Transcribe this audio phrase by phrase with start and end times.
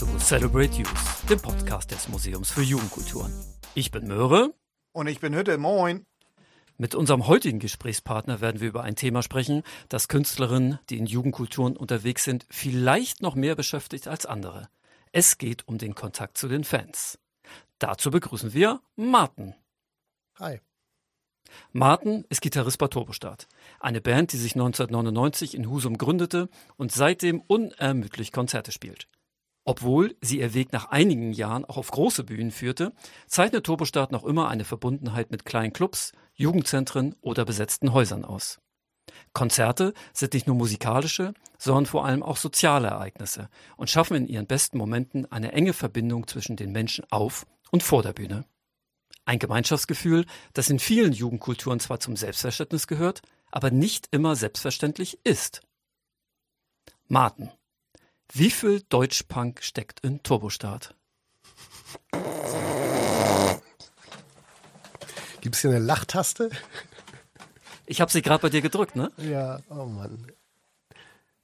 [0.00, 3.30] Zu Celebrate Youth, dem Podcast des Museums für Jugendkulturen.
[3.74, 4.54] Ich bin Möhre.
[4.92, 5.58] Und ich bin Hütte.
[5.58, 6.06] Moin.
[6.78, 11.76] Mit unserem heutigen Gesprächspartner werden wir über ein Thema sprechen, das Künstlerinnen, die in Jugendkulturen
[11.76, 14.70] unterwegs sind, vielleicht noch mehr beschäftigt als andere.
[15.12, 17.18] Es geht um den Kontakt zu den Fans.
[17.78, 19.54] Dazu begrüßen wir Martin.
[20.38, 20.60] Hi.
[21.72, 23.48] Martin ist Gitarrist bei Turbostart,
[23.80, 26.48] eine Band, die sich 1999 in Husum gründete
[26.78, 29.06] und seitdem unermüdlich Konzerte spielt.
[29.70, 32.92] Obwohl sie ihr Weg nach einigen Jahren auch auf große Bühnen führte,
[33.28, 38.58] zeichnet Turbostart noch immer eine Verbundenheit mit kleinen Clubs, Jugendzentren oder besetzten Häusern aus.
[39.32, 44.48] Konzerte sind nicht nur musikalische, sondern vor allem auch soziale Ereignisse und schaffen in ihren
[44.48, 48.46] besten Momenten eine enge Verbindung zwischen den Menschen auf und vor der Bühne.
[49.24, 55.62] Ein Gemeinschaftsgefühl, das in vielen Jugendkulturen zwar zum Selbstverständnis gehört, aber nicht immer selbstverständlich ist.
[57.06, 57.52] Martin,
[58.32, 60.94] wie viel Deutschpunk steckt in Turbostart?
[65.40, 66.50] Gibt es hier eine Lachtaste?
[67.86, 69.10] Ich habe sie gerade bei dir gedrückt, ne?
[69.16, 70.30] Ja, oh Mann.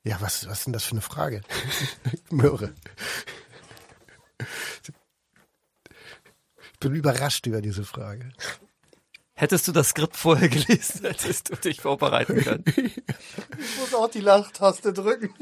[0.04, 1.40] Ja, was, was ist denn das für eine Frage?
[2.30, 2.72] Möhre.
[6.72, 8.30] Ich bin überrascht über diese Frage.
[9.32, 12.64] Hättest du das Skript vorher gelesen, hättest du dich vorbereiten können.
[12.76, 15.34] Ich muss auch die Lachtaste drücken.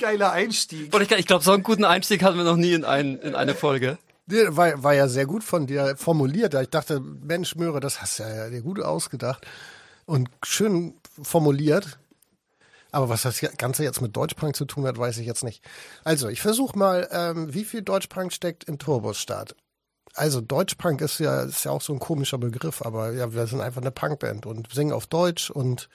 [0.00, 0.94] Geiler Einstieg.
[1.18, 3.98] Ich glaube, so einen guten Einstieg hatten wir noch nie in, ein, in eine Folge.
[4.26, 6.54] War, war ja sehr gut von dir formuliert.
[6.54, 9.46] Ich dachte, Mensch, Möhre, das hast du ja dir gut ausgedacht
[10.04, 11.98] und schön formuliert.
[12.90, 15.62] Aber was das Ganze jetzt mit Deutschpunk zu tun hat, weiß ich jetzt nicht.
[16.04, 19.54] Also, ich versuche mal, ähm, wie viel Deutschpunk steckt im Turbostart?
[20.14, 23.60] Also, Deutschpunk ist ja, ist ja auch so ein komischer Begriff, aber ja, wir sind
[23.60, 25.88] einfach eine Punkband und singen auf Deutsch und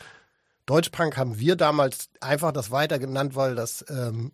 [0.66, 4.32] Deutschpunk haben wir damals einfach das weiter genannt, weil das ähm,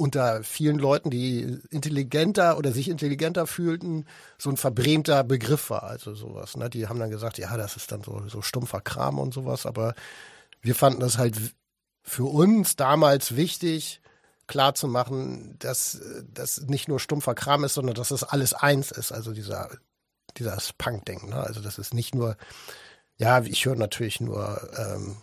[0.00, 4.06] unter vielen Leuten, die intelligenter oder sich intelligenter fühlten,
[4.38, 5.84] so ein verbrämter Begriff war.
[5.84, 6.56] Also sowas.
[6.56, 6.70] Ne?
[6.70, 9.66] Die haben dann gesagt, ja, das ist dann so, so stumpfer Kram und sowas.
[9.66, 9.94] Aber
[10.62, 11.36] wir fanden das halt
[12.02, 14.00] für uns damals wichtig,
[14.46, 16.00] klar zu machen, dass
[16.32, 19.12] das nicht nur stumpfer Kram ist, sondern dass das alles eins ist.
[19.12, 19.68] Also dieser,
[20.38, 21.28] dieses Punk-Ding.
[21.28, 21.36] Ne?
[21.36, 22.36] Also das ist nicht nur,
[23.18, 25.18] ja, ich höre natürlich nur ähm,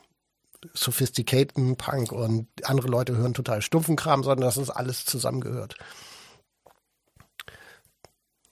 [0.73, 5.75] sophisticated Punk und andere Leute hören total stumpfen Kram, sondern dass das alles zusammengehört.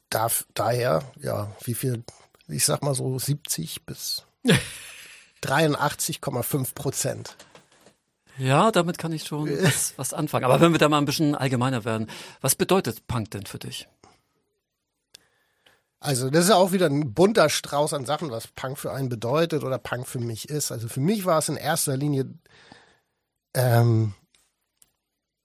[0.10, 2.04] Da, daher, ja, wie viel,
[2.48, 4.24] ich sag mal so 70 bis
[5.44, 7.36] 83,5 Prozent.
[8.38, 10.46] Ja, damit kann ich schon was, was anfangen.
[10.46, 12.08] Aber wenn wir da mal ein bisschen allgemeiner werden,
[12.42, 13.88] was bedeutet Punk denn für dich?
[16.06, 19.64] Also das ist auch wieder ein bunter Strauß an Sachen, was Punk für einen bedeutet
[19.64, 20.72] oder Punk für mich ist.
[20.72, 22.28] Also für mich war es in erster Linie
[23.56, 24.14] ähm,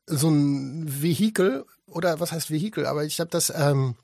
[0.07, 2.85] so ein Vehikel oder was heißt Vehikel?
[2.85, 3.95] Aber ich habe das, ähm,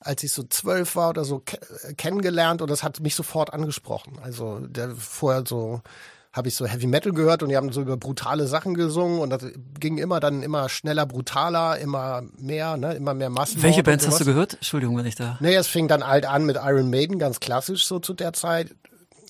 [0.00, 1.60] als ich so zwölf war oder so ke
[1.96, 4.18] kennengelernt und das hat mich sofort angesprochen.
[4.20, 5.82] Also der vorher so
[6.32, 9.30] habe ich so Heavy Metal gehört und die haben so über brutale Sachen gesungen und
[9.30, 9.44] das
[9.78, 13.62] ging immer dann immer schneller, brutaler, immer mehr, ne, immer mehr Massen.
[13.62, 14.54] Welche Bands hast du gehört?
[14.54, 15.38] Entschuldigung, wenn ich da.
[15.40, 18.74] Nee, es fing dann halt an mit Iron Maiden, ganz klassisch so zu der Zeit.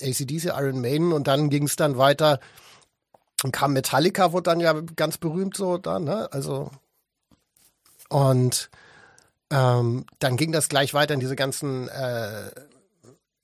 [0.02, 2.40] ACDC, Iron Maiden und dann ging es dann weiter
[3.42, 6.28] und kam Metallica, wurde dann ja ganz berühmt so dann, ne?
[6.32, 6.70] Also
[8.08, 8.70] und
[9.50, 12.50] ähm, dann ging das gleich weiter in diese ganzen äh,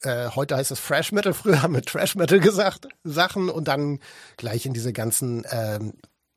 [0.03, 4.01] äh, heute heißt es Fresh Metal, früher haben wir Trash Metal gesagt, Sachen und dann
[4.37, 5.95] gleich in diese ganzen, ähm,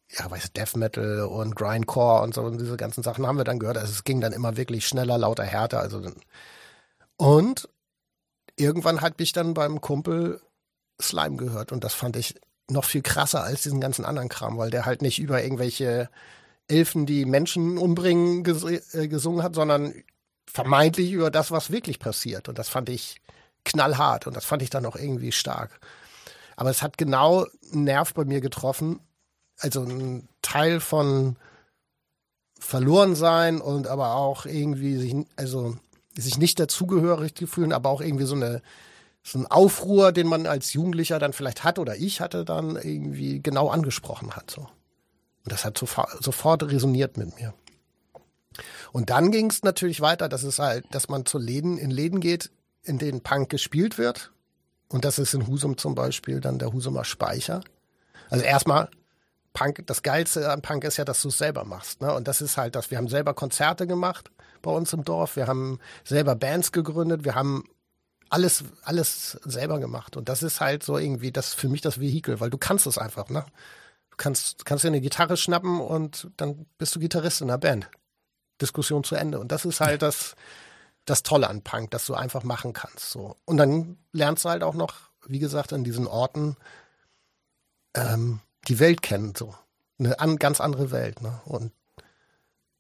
[0.09, 3.59] ja, weiß Death Metal und Grindcore und so und diese ganzen Sachen haben wir dann
[3.59, 3.77] gehört.
[3.77, 5.79] Also es ging dann immer wirklich schneller, lauter, härter.
[5.79, 6.01] Also
[7.17, 7.69] und
[8.55, 10.41] irgendwann hat mich dann beim Kumpel
[11.01, 12.35] Slime gehört und das fand ich
[12.69, 16.09] noch viel krasser als diesen ganzen anderen Kram, weil der halt nicht über irgendwelche
[16.67, 19.93] Elfen, die Menschen umbringen, ges äh, gesungen hat, sondern
[20.45, 22.47] vermeintlich über das, was wirklich passiert.
[22.47, 23.21] Und das fand ich
[23.69, 25.79] knallhart und das fand ich dann auch irgendwie stark.
[26.55, 28.99] Aber es hat genau einen Nerv bei mir getroffen,
[29.57, 31.37] also ein Teil von
[32.59, 35.77] verloren sein und aber auch irgendwie sich, also
[36.17, 38.61] sich nicht dazugehörig zu fühlen, aber auch irgendwie so eine
[39.21, 43.41] so ein Aufruhr, den man als Jugendlicher dann vielleicht hat oder ich hatte dann irgendwie
[43.41, 44.61] genau angesprochen hat so.
[44.61, 47.53] Und das hat sofort, sofort resoniert mit mir.
[48.91, 52.19] Und dann ging es natürlich weiter, dass es halt, dass man zu Läden, in Läden
[52.19, 52.51] geht,
[52.83, 54.31] in denen Punk gespielt wird.
[54.87, 57.61] Und das ist in Husum zum Beispiel dann der Husumer Speicher.
[58.29, 58.89] Also erstmal,
[59.53, 62.01] Punk, das Geilste an Punk ist ja, dass du es selber machst.
[62.01, 62.13] Ne?
[62.13, 62.91] Und das ist halt das.
[62.91, 64.31] Wir haben selber Konzerte gemacht
[64.61, 65.35] bei uns im Dorf.
[65.35, 67.23] Wir haben selber Bands gegründet.
[67.23, 67.65] Wir haben
[68.29, 70.15] alles, alles selber gemacht.
[70.17, 72.97] Und das ist halt so irgendwie das für mich das Vehikel, weil du kannst es
[72.97, 73.45] einfach, ne?
[74.11, 77.89] Du kannst, kannst dir eine Gitarre schnappen und dann bist du Gitarrist in der Band.
[78.61, 79.39] Diskussion zu Ende.
[79.39, 80.35] Und das ist halt das,
[81.09, 83.11] das Tolle an Punk, dass du einfach machen kannst.
[83.11, 83.35] So.
[83.45, 84.95] Und dann lernst du halt auch noch,
[85.27, 86.55] wie gesagt, an diesen Orten
[87.95, 89.33] ähm, die Welt kennen.
[89.35, 89.55] So.
[89.99, 91.21] Eine an, ganz andere Welt.
[91.21, 91.41] Ne?
[91.45, 91.71] Und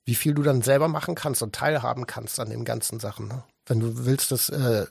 [0.05, 3.27] wie viel du dann selber machen kannst und teilhaben kannst an den ganzen Sachen.
[3.27, 3.43] Ne?
[3.65, 4.87] Wenn du willst, dass äh,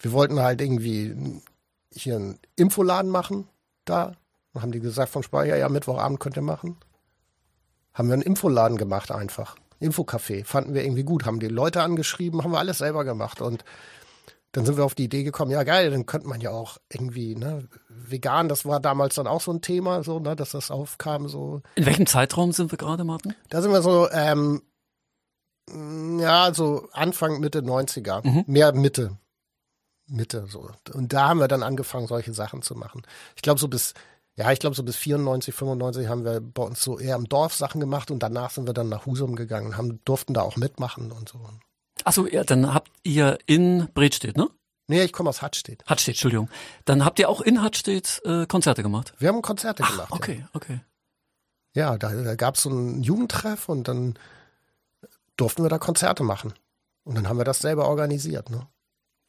[0.00, 1.42] wir wollten halt irgendwie
[1.92, 3.48] hier einen Infoladen machen
[3.84, 4.16] da.
[4.52, 6.76] Dann haben die gesagt vom Speicher, ja, Mittwochabend könnt ihr machen.
[7.94, 9.56] Haben wir einen Infoladen gemacht einfach.
[9.80, 10.44] Infocafé.
[10.44, 11.24] Fanden wir irgendwie gut.
[11.24, 13.40] Haben die Leute angeschrieben, haben wir alles selber gemacht.
[13.40, 13.64] Und
[14.52, 17.36] dann sind wir auf die Idee gekommen, ja geil, dann könnte man ja auch irgendwie,
[17.36, 21.28] ne, vegan, das war damals dann auch so ein Thema, so, ne, dass das aufkam,
[21.28, 21.62] so.
[21.76, 23.34] In welchem Zeitraum sind wir gerade, Martin?
[23.48, 24.62] Da sind wir so, ähm,
[26.18, 28.26] ja, so Anfang, Mitte 90er.
[28.26, 28.44] Mhm.
[28.48, 29.16] Mehr Mitte.
[30.06, 30.68] Mitte, so.
[30.92, 33.02] Und da haben wir dann angefangen, solche Sachen zu machen.
[33.36, 33.94] Ich glaube, so bis,
[34.40, 37.54] ja, ich glaube, so bis 94, 95 haben wir bei uns so eher im Dorf
[37.54, 41.12] Sachen gemacht und danach sind wir dann nach Husum gegangen, haben, durften da auch mitmachen
[41.12, 41.38] und so.
[42.04, 44.48] Achso, ja, dann habt ihr in Bredstedt, ne?
[44.86, 45.84] Nee, ich komme aus Hattstedt.
[45.84, 46.48] Hattstedt, Entschuldigung.
[46.86, 49.12] Dann habt ihr auch in Hattstedt äh, Konzerte gemacht?
[49.18, 50.12] Wir haben Konzerte Ach, gemacht.
[50.12, 50.48] Okay, ja.
[50.54, 50.80] okay.
[51.74, 54.18] Ja, da, da gab es so einen Jugendtreff und dann
[55.36, 56.54] durften wir da Konzerte machen.
[57.04, 58.66] Und dann haben wir das selber organisiert, ne?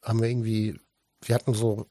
[0.01, 0.79] Haben wir irgendwie,
[1.21, 1.87] wir hatten so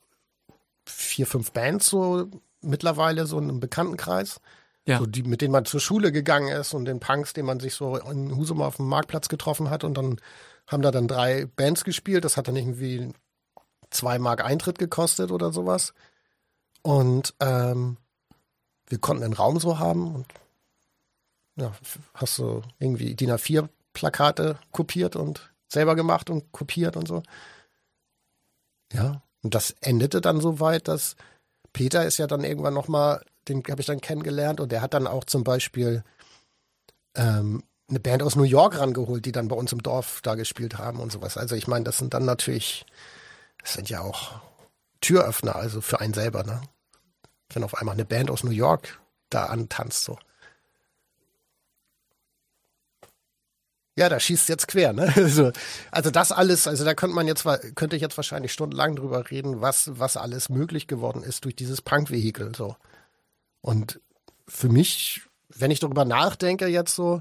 [0.87, 2.31] vier, fünf Bands so
[2.63, 4.41] mittlerweile so in einem Bekanntenkreis.
[4.87, 4.99] Ja.
[4.99, 7.75] So die, mit denen man zur Schule gegangen ist und den Punks, den man sich
[7.75, 9.85] so in Husum auf dem Marktplatz getroffen hat.
[9.85, 10.21] Und dann
[10.67, 12.25] haben da dann drei Bands gespielt.
[12.25, 13.13] Das hat dann irgendwie
[13.91, 15.93] zwei Mark Eintritt gekostet oder sowas.
[16.83, 17.99] Und ähm,
[18.87, 20.27] wir konnten den Raum so haben und
[21.57, 21.73] ja,
[22.15, 27.23] hast du irgendwie DIN A4 Plakate kopiert und selber gemacht und kopiert und so.
[28.93, 31.17] Ja, und das endete dann so weit, dass
[31.73, 35.07] Peter ist ja dann irgendwann nochmal, den habe ich dann kennengelernt und der hat dann
[35.07, 36.05] auch zum Beispiel
[37.15, 40.79] ähm, eine Band aus New York rangeholt, die dann bei uns im Dorf da gespielt
[40.79, 41.37] haben und sowas.
[41.37, 42.87] Also ich meine, das sind dann natürlich,
[43.63, 44.41] das sind ja auch
[45.01, 46.61] Türöffner, also für einen selber, ne?
[47.53, 50.19] Wenn auf einmal eine Band aus New York da antanzt, so.
[54.01, 55.13] Ja, da schießt jetzt quer, ne?
[55.17, 55.53] Also,
[55.91, 57.45] also das alles, also da könnte man jetzt,
[57.75, 61.83] könnte ich jetzt wahrscheinlich stundenlang drüber reden, was, was alles möglich geworden ist durch dieses
[61.83, 62.77] Punk-Vehikel, so.
[63.61, 64.01] Und
[64.49, 65.21] für mich,
[65.51, 67.21] wenn ich darüber nachdenke jetzt so,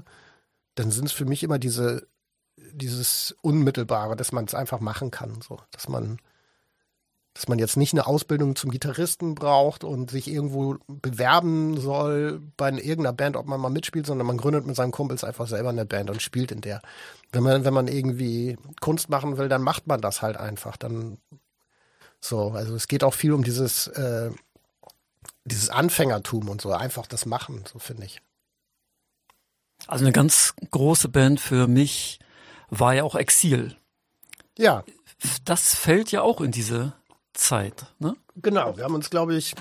[0.74, 2.08] dann sind es für mich immer diese,
[2.56, 6.18] dieses Unmittelbare, dass man es einfach machen kann, so, dass man,
[7.34, 12.70] dass man jetzt nicht eine Ausbildung zum Gitarristen braucht und sich irgendwo bewerben soll bei
[12.70, 15.86] irgendeiner Band, ob man mal mitspielt, sondern man gründet mit seinen Kumpels einfach selber eine
[15.86, 16.82] Band und spielt in der.
[17.30, 20.76] Wenn man, wenn man irgendwie Kunst machen will, dann macht man das halt einfach.
[20.76, 21.18] Dann
[22.20, 24.30] so, also es geht auch viel um dieses, äh,
[25.44, 28.20] dieses Anfängertum und so, einfach das Machen, so finde ich.
[29.86, 32.18] Also eine ganz große Band für mich
[32.68, 33.76] war ja auch Exil.
[34.58, 34.84] Ja.
[35.44, 36.94] Das fällt ja auch in diese
[37.32, 38.16] Zeit, ne?
[38.36, 39.54] Genau, wir haben uns, glaube ich,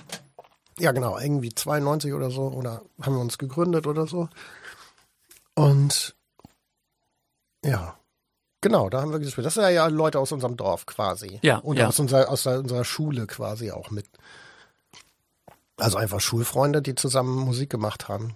[0.79, 4.29] ja genau, irgendwie 92 oder so, oder haben wir uns gegründet oder so.
[5.55, 6.15] Und
[7.63, 7.97] ja,
[8.61, 9.45] genau, da haben wir gespielt.
[9.45, 11.39] Das sind ja Leute aus unserem Dorf quasi.
[11.41, 11.57] Ja.
[11.57, 11.87] Und ja.
[11.87, 14.05] aus, unserer, aus unserer Schule quasi auch mit.
[15.77, 18.35] Also einfach Schulfreunde, die zusammen Musik gemacht haben.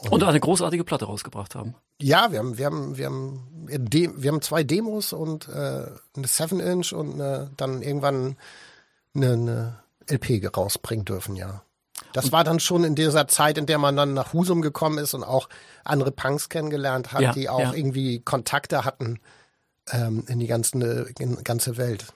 [0.00, 1.74] Und, und eine großartige Platte rausgebracht haben.
[2.00, 6.92] Ja, wir haben, wir haben, wir haben, wir haben zwei Demos und äh, eine 7-Inch
[6.92, 8.36] und eine, dann irgendwann
[9.14, 9.78] eine, eine
[10.08, 11.62] LP rausbringen dürfen, ja.
[12.12, 14.98] Das und war dann schon in dieser Zeit, in der man dann nach Husum gekommen
[14.98, 15.48] ist und auch
[15.84, 17.72] andere Punks kennengelernt hat, ja, die auch ja.
[17.74, 19.18] irgendwie Kontakte hatten
[19.90, 22.06] ähm, in die ganze, in ganze Welt.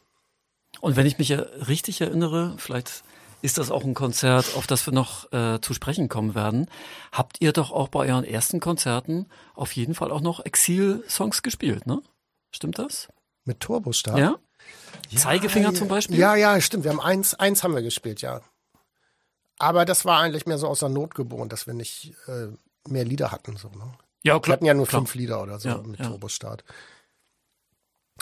[0.80, 3.02] Und wenn ich mich richtig erinnere, vielleicht
[3.42, 6.70] ist das auch ein Konzert, auf das wir noch äh, zu sprechen kommen werden.
[7.10, 11.86] Habt ihr doch auch bei euren ersten Konzerten auf jeden Fall auch noch Exil-Songs gespielt,
[11.86, 12.02] ne?
[12.52, 13.08] Stimmt das?
[13.44, 14.18] Mit Turbostart?
[14.18, 14.38] Ja?
[15.10, 16.18] ja Zeigefinger ja, zum Beispiel?
[16.18, 16.84] Ja, ja, stimmt.
[16.84, 18.40] Wir haben eins, eins haben wir gespielt, ja.
[19.58, 22.48] Aber das war eigentlich mehr so aus der Not geboren, dass wir nicht äh,
[22.88, 23.56] mehr Lieder hatten.
[23.56, 23.92] So, ne?
[24.22, 24.42] Ja, klar.
[24.44, 25.00] Wir hatten ja nur klar.
[25.00, 26.06] fünf Lieder oder so Ja, mit ja.
[26.06, 26.64] Turbostart.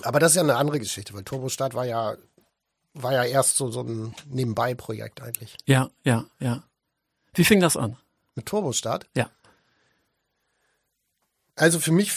[0.02, 2.16] Aber das ist ja eine andere Geschichte, weil Turbostart war ja,
[2.94, 5.56] war ja erst so, so ein Nebenbei-Projekt eigentlich.
[5.66, 6.64] Ja, ja, ja.
[7.34, 7.96] Wie fing das an?
[8.34, 9.06] Mit Turbostart?
[9.16, 9.30] Ja.
[11.56, 12.12] Also für mich,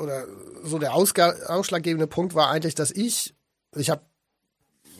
[0.00, 0.26] oder
[0.62, 3.34] so der Ausga ausschlaggebende Punkt war eigentlich, dass ich,
[3.74, 4.02] ich habe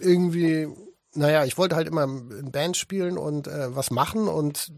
[0.00, 0.68] irgendwie,
[1.14, 4.72] naja, ich wollte halt immer in Bands spielen und äh, was machen und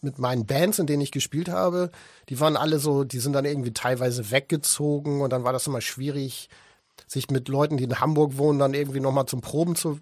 [0.00, 1.90] mit meinen Bands, in denen ich gespielt habe,
[2.28, 5.80] die waren alle so, die sind dann irgendwie teilweise weggezogen und dann war das immer
[5.80, 6.48] schwierig,
[7.06, 10.00] sich mit Leuten, die in Hamburg wohnen, dann irgendwie nochmal zum Proben zu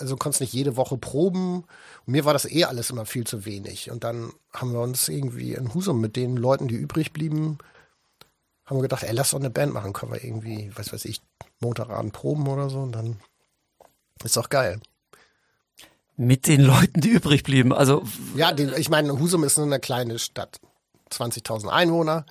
[0.00, 1.64] also konntest nicht jede Woche proben.
[2.06, 3.90] Und mir war das eh alles immer viel zu wenig.
[3.90, 7.58] Und dann haben wir uns irgendwie in Husum mit den Leuten, die übrig blieben,
[8.64, 11.20] haben wir gedacht, ey, lass doch eine Band machen, können wir irgendwie, was weiß ich,
[11.60, 12.80] Montagabend proben oder so.
[12.80, 13.16] Und dann
[14.24, 14.80] ist doch geil.
[16.16, 17.72] Mit den Leuten, die übrig blieben.
[17.72, 18.04] Also
[18.36, 20.60] Ja, den, ich meine, Husum ist nur eine kleine Stadt.
[21.10, 22.26] 20.000 Einwohner.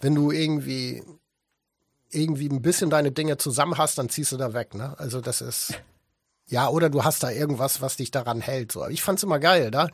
[0.00, 1.02] Wenn du irgendwie,
[2.12, 4.94] irgendwie ein bisschen deine Dinge zusammen hast, dann ziehst du da weg, ne?
[4.98, 5.74] Also das ist,
[6.46, 8.72] ja, oder du hast da irgendwas, was dich daran hält.
[8.72, 8.82] So.
[8.82, 9.88] Aber ich fand's immer geil, da.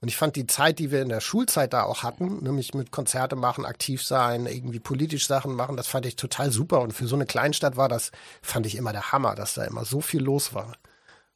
[0.00, 2.90] Und ich fand die Zeit, die wir in der Schulzeit da auch hatten, nämlich mit
[2.90, 6.82] Konzerte machen, aktiv sein, irgendwie politisch Sachen machen, das fand ich total super.
[6.82, 9.86] Und für so eine Kleinstadt war das, fand ich immer der Hammer, dass da immer
[9.86, 10.76] so viel los war.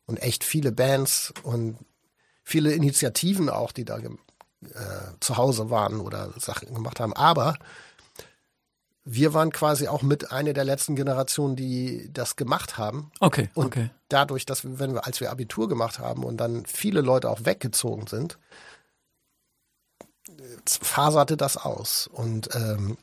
[0.05, 1.79] Und echt viele Bands und
[2.45, 4.11] viele Initiativen auch, die da äh,
[5.21, 7.15] zu Hause waren oder Sachen gemacht haben.
[7.15, 7.57] Aber
[9.05, 13.11] wir waren quasi auch mit einer der letzten Generationen, die das gemacht haben.
[13.21, 13.91] okay, Und okay.
[14.09, 17.45] dadurch, dass wir, wenn wir, als wir Abitur gemacht haben und dann viele Leute auch
[17.45, 18.39] weggezogen sind,
[20.29, 20.33] äh,
[20.67, 22.07] faserte das aus.
[22.07, 22.99] Und ähm,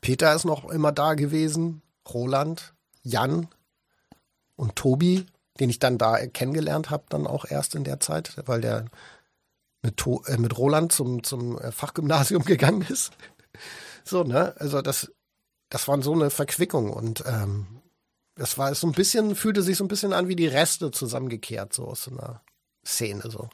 [0.00, 3.48] Peter ist noch immer da gewesen, Roland, Jan
[4.56, 5.26] und Tobi,
[5.58, 8.86] den ich dann da kennengelernt habe, dann auch erst in der Zeit, weil der
[9.82, 13.10] mit, to äh, mit Roland zum, zum äh, Fachgymnasium gegangen ist.
[14.08, 14.54] So, ne?
[14.58, 15.12] Also das,
[15.68, 17.66] das war so eine Verquickung und ähm,
[18.34, 21.74] das war so ein bisschen, fühlte sich so ein bisschen an wie die Reste zusammengekehrt,
[21.74, 22.40] so aus so einer
[22.86, 23.50] Szene so.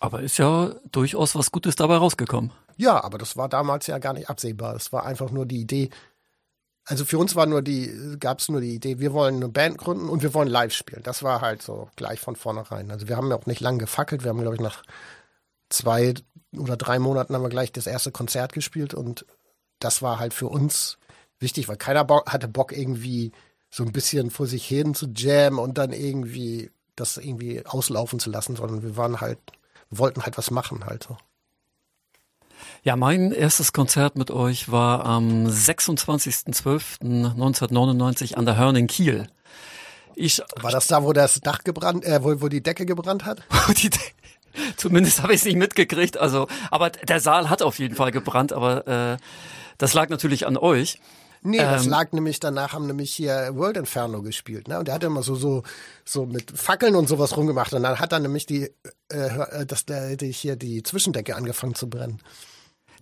[0.00, 2.50] Aber ist ja durchaus was Gutes dabei rausgekommen.
[2.76, 4.74] Ja, aber das war damals ja gar nicht absehbar.
[4.74, 5.90] Es war einfach nur die Idee.
[6.86, 9.78] Also für uns war nur die, gab es nur die Idee, wir wollen eine Band
[9.78, 11.02] gründen und wir wollen live spielen.
[11.02, 12.90] Das war halt so gleich von vornherein.
[12.90, 14.24] Also wir haben ja auch nicht lange gefackelt.
[14.24, 14.82] Wir haben, glaube ich, nach
[15.70, 16.14] zwei
[16.58, 19.24] oder drei Monaten haben wir gleich das erste Konzert gespielt und
[19.84, 20.98] das war halt für uns
[21.38, 23.30] wichtig, weil keiner Bock, hatte Bock irgendwie
[23.70, 28.30] so ein bisschen vor sich hin zu jammen und dann irgendwie das irgendwie auslaufen zu
[28.30, 29.38] lassen, sondern wir waren halt,
[29.90, 31.18] wollten halt was machen halt so.
[32.82, 39.26] Ja, mein erstes Konzert mit euch war am 26.12.1999 an der Hörn in Kiel.
[40.14, 43.42] Ich, War das da, wo das Dach gebrannt, äh, wo, wo die Decke gebrannt hat?
[43.76, 43.90] die,
[44.76, 46.16] zumindest habe ich es nicht mitgekriegt.
[46.16, 49.16] Also, aber der Saal hat auf jeden Fall gebrannt, aber äh,
[49.78, 51.00] das lag natürlich an euch.
[51.46, 51.90] Nee, das Ähm.
[51.90, 54.78] lag nämlich, danach haben nämlich hier World Inferno gespielt, ne?
[54.78, 55.62] Und der hat immer so, so,
[56.04, 57.74] so mit Fackeln und sowas rumgemacht.
[57.74, 58.70] Und dann hat dann nämlich die,
[59.10, 62.20] äh, das, der, die hier die Zwischendecke angefangen zu brennen.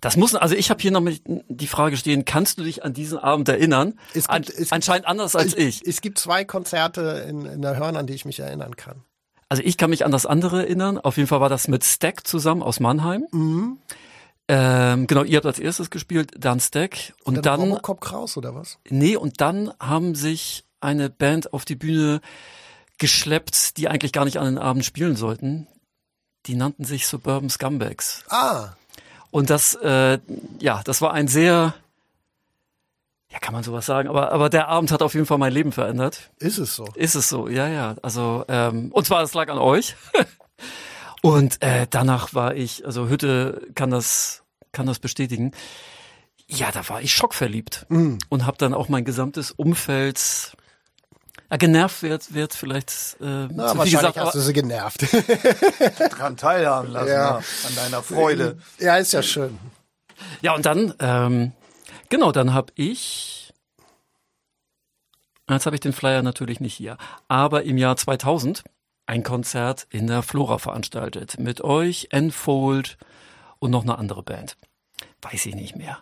[0.01, 3.17] Das muss, also ich habe hier noch die Frage stehen, kannst du dich an diesen
[3.17, 3.97] Abend erinnern?
[4.09, 5.81] Es gibt- an, es gibt- anscheinend anders als ich.
[5.87, 9.03] Es gibt zwei Konzerte in, in der Hörn, an die ich mich erinnern kann.
[9.47, 10.97] Also ich kann mich an das andere erinnern.
[10.97, 13.25] Auf jeden Fall war das mit Stack zusammen aus Mannheim.
[13.31, 13.77] Mhm.
[14.47, 17.13] Ähm, genau, ihr habt als erstes gespielt, dann Stack.
[17.23, 18.77] Und dann, Robocop Kraus oder was?
[18.89, 22.19] nee, und dann haben sich eine Band auf die Bühne
[22.97, 25.67] geschleppt, die eigentlich gar nicht an den Abend spielen sollten.
[26.45, 28.23] Die nannten sich Suburban Scumbags.
[28.29, 28.73] Ah,
[29.31, 30.19] Und das, äh,
[30.59, 31.73] ja, das war ein sehr,
[33.31, 35.71] ja, kann man sowas sagen, aber, aber der Abend hat auf jeden Fall mein Leben
[35.71, 36.31] verändert.
[36.39, 36.85] ist es so.
[36.95, 37.95] Ist es so, ja, ja.
[38.03, 39.95] Also, ähm, und zwar, das lag an euch.
[41.23, 45.51] und äh, danach war ich, also Hütte kann das, kann das bestätigen.
[46.47, 48.19] Ja, da war ich schockverliebt Mhm.
[48.29, 50.51] und habe dann auch mein gesamtes Umfeld
[51.49, 55.01] ja, genervt wird, wird vielleicht äh, Na, zu viel wahrscheinlich gesagt, hast du sie genervt.
[56.17, 57.13] Dran teilhaben lassen, Ja.
[57.13, 57.35] ja.
[57.37, 58.57] an deiner Freude.
[58.79, 59.57] ja, ist ja schön.
[60.41, 61.53] ja und dann, ähm,
[62.09, 63.53] genau, dann habe ich,
[65.49, 66.97] jetzt habe ich den Flyer natürlich nicht hier,
[67.29, 68.63] aber im Jahr 2000
[69.05, 72.97] ein Konzert in der Flora veranstaltet mit euch, Enfold
[73.59, 74.57] und noch eine andere Band,
[75.21, 75.99] weiß ich nicht mehr.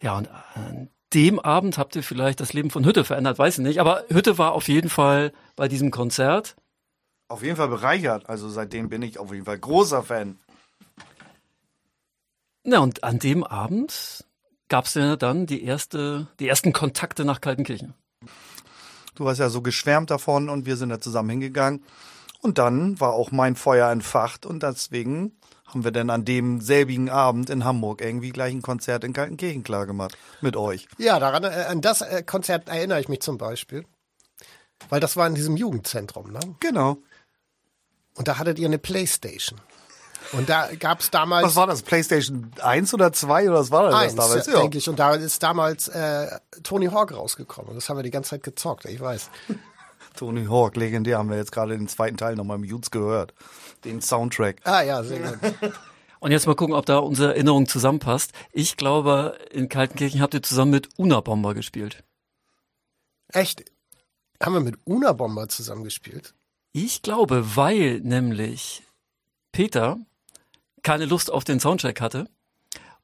[0.00, 3.64] Ja und an dem Abend habt ihr vielleicht das Leben von Hütte verändert, weiß ich
[3.64, 6.56] nicht, aber Hütte war auf jeden Fall bei diesem Konzert.
[7.28, 8.28] Auf jeden Fall bereichert.
[8.28, 10.38] Also seitdem bin ich auf jeden Fall großer Fan.
[12.62, 14.24] Na und an dem Abend
[14.68, 17.94] gab es ja dann die erste, die ersten Kontakte nach Kaltenkirchen.
[19.16, 21.82] Du hast ja so geschwärmt davon und wir sind da zusammen hingegangen.
[22.40, 25.32] Und dann war auch mein Feuer entfacht und deswegen
[25.66, 29.64] haben wir dann an dem selbigen Abend in Hamburg irgendwie gleich ein Konzert in Kaltenkirchen
[29.64, 30.16] klar gemacht.
[30.40, 30.86] Mit euch.
[30.98, 33.84] Ja, daran, äh, an das äh, Konzert erinnere ich mich zum Beispiel.
[34.88, 36.40] Weil das war in diesem Jugendzentrum, ne?
[36.60, 36.98] Genau.
[38.14, 39.60] Und da hattet ihr eine Playstation.
[40.32, 41.82] Und da gab es damals Was war das?
[41.82, 44.48] PlayStation 1 oder 2 oder was war das eins, damals?
[44.48, 44.88] äh, denke ich.
[44.88, 46.26] Und da ist damals äh,
[46.62, 47.74] Tony Hawk rausgekommen.
[47.74, 49.30] Das haben wir die ganze Zeit gezockt, ich weiß.
[50.16, 53.34] Tony Hawk, legendär, haben wir jetzt gerade den zweiten Teil nochmal im Jutes gehört.
[53.84, 54.56] Den Soundtrack.
[54.64, 55.38] Ah ja, sehr gut.
[56.20, 58.32] Und jetzt mal gucken, ob da unsere Erinnerung zusammenpasst.
[58.50, 62.02] Ich glaube, in Kaltenkirchen habt ihr zusammen mit Una Bomber gespielt.
[63.32, 63.64] Echt?
[64.42, 66.34] Haben wir mit Una Bomber zusammengespielt?
[66.72, 68.82] Ich glaube, weil nämlich
[69.52, 69.98] Peter
[70.86, 72.28] keine Lust auf den Soundcheck hatte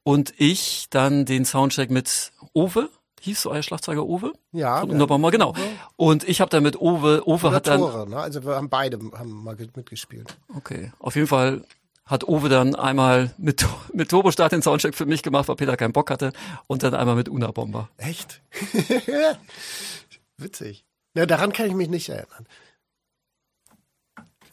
[0.04, 2.88] und ich dann den Soundcheck mit Owe,
[3.20, 4.34] hieß so euer Schlagzeuger Owe?
[4.52, 4.78] Ja.
[4.82, 5.52] Von Unterbomber, genau.
[5.96, 8.18] Und ich habe dann mit Owe, Owe Oder hat dann, Tore, ne?
[8.18, 10.36] Also wir haben beide haben mal mitgespielt.
[10.54, 11.64] okay, auf jeden Fall
[12.04, 15.92] hat Owe dann einmal mit, mit Turbostart den Soundcheck für mich gemacht, weil Peter keinen
[15.92, 16.32] Bock hatte
[16.68, 17.88] und dann einmal mit Una Bomber.
[17.96, 18.42] Echt?
[20.36, 20.84] Witzig.
[21.14, 22.46] Ja, daran kann ich mich nicht erinnern.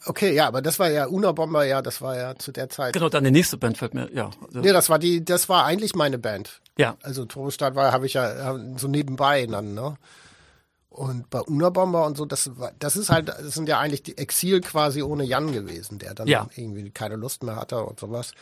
[0.06, 2.94] Okay, ja, aber das war ja Una Bomber, ja, das war ja zu der Zeit.
[2.94, 4.30] Genau, dann die nächste Band fällt mir, ja.
[4.46, 6.60] Also, Nee, das war die, das war eigentlich meine Band.
[6.78, 6.96] ja.
[7.02, 9.96] Also Turbostart war, habe ich ja äh, so nebenbei dann, ne?
[10.88, 14.02] Und bei Una Bomber und so, das war, das ist halt, das sind ja eigentlich
[14.02, 16.48] die Exil quasi ohne Jan gewesen, der dann Ja.
[16.56, 18.32] irgendwie keine Lust mehr hatte und sowas.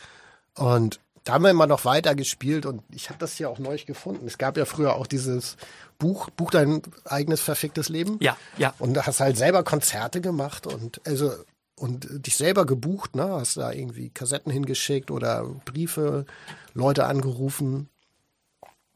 [0.55, 3.77] Und da haben wir immer noch weiter gespielt und ich habe das hier auch neu
[3.85, 4.25] gefunden.
[4.25, 5.57] Es gab ja früher auch dieses
[5.99, 8.17] Buch, Buch dein eigenes verficktes Leben.
[8.19, 8.73] Ja, ja.
[8.79, 11.31] Und da hast halt selber Konzerte gemacht und also
[11.79, 13.23] und dich selber gebucht, ne?
[13.23, 16.25] Hast da irgendwie Kassetten hingeschickt oder Briefe,
[16.73, 17.89] Leute angerufen.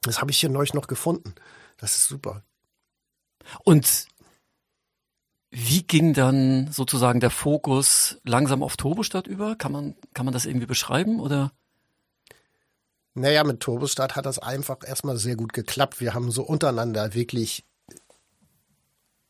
[0.02, 1.34] Das habe ich hier neulich noch gefunden.
[1.78, 2.44] Das ist super.
[3.64, 4.08] Und
[5.52, 9.56] wie ging dann sozusagen der Fokus langsam auf Turbostadt über?
[9.56, 11.52] Kann man, kann man das irgendwie beschreiben oder?
[13.14, 16.02] Naja, mit Turbostart hat das einfach erstmal sehr gut geklappt.
[16.02, 17.64] Wir haben so untereinander wirklich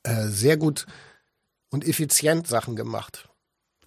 [0.04, 0.86] äh, sehr gut
[1.70, 3.30] und effizient Sachen gemacht.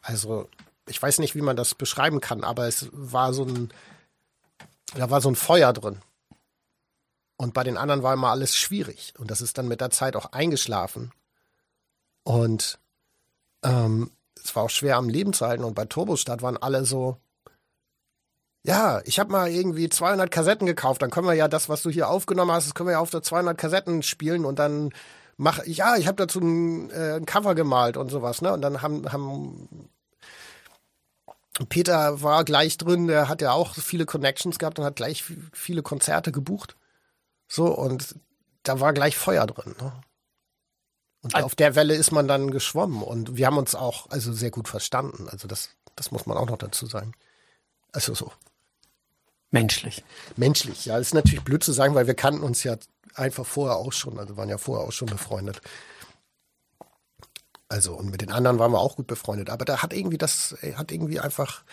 [0.06, 0.48] Also,
[0.86, 3.70] ich weiß nicht, wie man das beschreiben kann, aber es war so ein,
[4.94, 6.00] da war so ein Feuer drin.
[7.36, 9.14] Und bei den anderen war immer alles schwierig.
[9.18, 11.10] Und das ist dann mit der Zeit auch eingeschlafen.
[12.22, 12.78] Und
[13.64, 15.64] ähm, es war auch schwer am Leben zu halten.
[15.64, 17.16] Und bei Turbostart waren alle so,
[18.62, 21.02] ja, ich habe mal irgendwie 200 Kassetten gekauft.
[21.02, 23.10] Dann können wir ja das, was du hier aufgenommen hast, das können wir ja auf
[23.10, 24.92] der 200 Kassetten spielen und dann
[25.36, 28.52] mach ich, ja, ich habe dazu ein, äh, ein Cover gemalt und sowas, ne?
[28.52, 29.90] Und dann haben, haben
[31.64, 35.82] Peter war gleich drin, der hat ja auch viele Connections gehabt und hat gleich viele
[35.82, 36.76] Konzerte gebucht.
[37.48, 38.16] So, und
[38.62, 39.74] da war gleich Feuer drin.
[39.80, 39.92] Ne?
[41.22, 44.32] Und Al- auf der Welle ist man dann geschwommen und wir haben uns auch also
[44.32, 45.28] sehr gut verstanden.
[45.30, 47.12] Also das, das muss man auch noch dazu sagen.
[47.92, 48.32] Also so
[49.50, 50.04] Menschlich.
[50.36, 50.84] menschlich.
[50.86, 52.76] Ja, ist natürlich blöd zu sagen, weil wir kannten uns ja
[53.14, 55.62] einfach vorher auch schon, also waren ja vorher auch schon befreundet.
[57.68, 60.56] Also und mit den anderen waren wir auch gut befreundet, aber da hat irgendwie das
[60.62, 61.64] äh, hat irgendwie einfach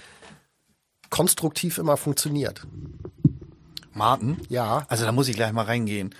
[1.09, 2.65] konstruktiv immer funktioniert.
[3.95, 4.37] Martin?
[4.49, 4.85] Ja.
[4.87, 6.15] Also da muss ich gleich mal reingehen.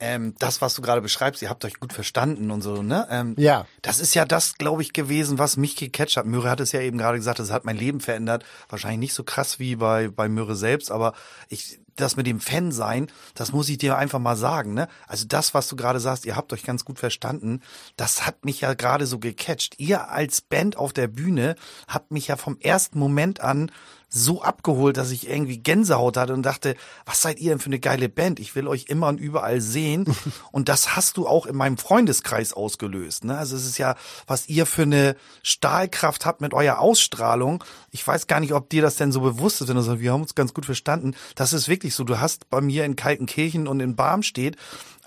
[0.00, 3.06] Ähm, das, was du gerade beschreibst, ihr habt euch gut verstanden und so, ne?
[3.10, 3.66] Ähm, Ja.
[3.82, 6.26] Das ist ja das, glaube ich, gewesen, was mich gecatcht hat.
[6.26, 8.44] Möhre hat es ja eben gerade gesagt, das hat mein Leben verändert.
[8.68, 11.12] Wahrscheinlich nicht so krass wie bei, bei Möhre selbst, aber
[11.48, 14.88] ich, das mit dem Fan sein, das muss ich dir einfach mal sagen, ne?
[15.06, 17.60] Also das, was du gerade sagst, ihr habt euch ganz gut verstanden,
[17.96, 19.74] das hat mich ja gerade so gecatcht.
[19.78, 21.54] Ihr als Band auf der Bühne
[21.86, 23.70] habt mich ja vom ersten Moment an
[24.08, 27.78] so abgeholt, dass ich irgendwie Gänsehaut hatte und dachte, was seid ihr denn für eine
[27.78, 28.40] geile Band?
[28.40, 30.06] Ich will euch immer und überall sehen.
[30.52, 33.24] Und das hast du auch in meinem Freundeskreis ausgelöst.
[33.24, 33.36] Ne?
[33.36, 37.62] Also es ist ja, was ihr für eine Stahlkraft habt mit eurer Ausstrahlung.
[37.90, 40.12] Ich weiß gar nicht, ob dir das denn so bewusst ist, wenn du sagst, wir
[40.12, 41.14] haben uns ganz gut verstanden.
[41.34, 42.04] Das ist wirklich so.
[42.04, 44.56] Du hast bei mir in Kaltenkirchen und in Barmstedt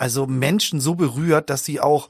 [0.02, 2.08] also Menschen so berührt, dass sie auch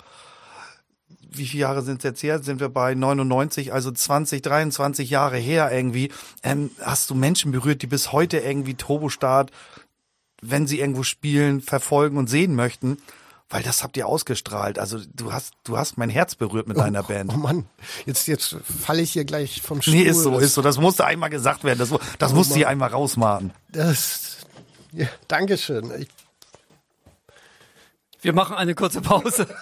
[1.31, 2.43] wie viele Jahre sind es jetzt her?
[2.43, 6.11] Sind wir bei 99, also 20, 23 Jahre her irgendwie.
[6.43, 9.51] Ähm, hast du Menschen berührt, die bis heute irgendwie Turbostart,
[10.41, 12.97] wenn sie irgendwo spielen, verfolgen und sehen möchten?
[13.49, 14.79] Weil das habt ihr ausgestrahlt.
[14.79, 17.33] Also du hast, du hast mein Herz berührt mit deiner Band.
[17.33, 17.65] Oh Mann,
[18.05, 19.93] jetzt jetzt falle ich hier gleich vom Stuhl.
[19.93, 20.61] Nee, ist so, ist so.
[20.61, 21.79] Das musste einmal gesagt werden.
[21.79, 23.51] Das, das musste hier einmal rausmachen.
[23.69, 24.37] Das,
[24.93, 25.91] ja, Dankeschön.
[25.99, 26.07] Ich,
[28.21, 29.47] Wir machen eine kurze Pause.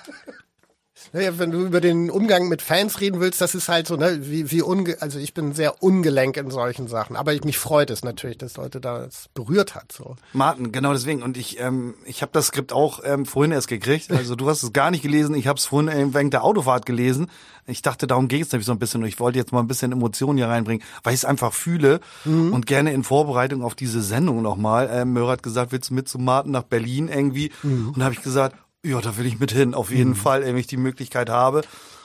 [1.13, 4.19] Naja, wenn du über den Umgang mit Fans reden willst, das ist halt so, ne,
[4.21, 7.89] wie, wie unge also ich bin sehr ungelenk in solchen Sachen, aber ich, mich freut
[7.89, 10.15] es natürlich, dass Leute das berührt hat, so.
[10.33, 11.23] Martin, genau deswegen.
[11.23, 14.11] Und ich, ähm, ich habe das Skript auch ähm, vorhin erst gekriegt.
[14.11, 15.35] Also du hast es gar nicht gelesen.
[15.35, 17.27] Ich habe es vorhin während der Autofahrt gelesen.
[17.67, 19.01] Ich dachte, darum geht es nämlich so ein bisschen.
[19.01, 21.99] Und ich wollte jetzt mal ein bisschen Emotionen hier reinbringen, weil ich es einfach fühle
[22.25, 24.89] und gerne in Vorbereitung auf diese Sendung nochmal.
[24.91, 27.51] Ähm, Möhr hat gesagt, willst du mit zu Martin nach Berlin irgendwie?
[27.63, 30.57] Und da habe ich gesagt, ja, da will ich mit hin, auf jeden Fall, wenn
[30.57, 31.61] ich die Möglichkeit habe.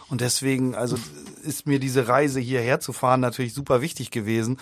[0.09, 0.97] Und deswegen, also
[1.43, 4.59] ist mir diese Reise hierher zu fahren natürlich super wichtig gewesen.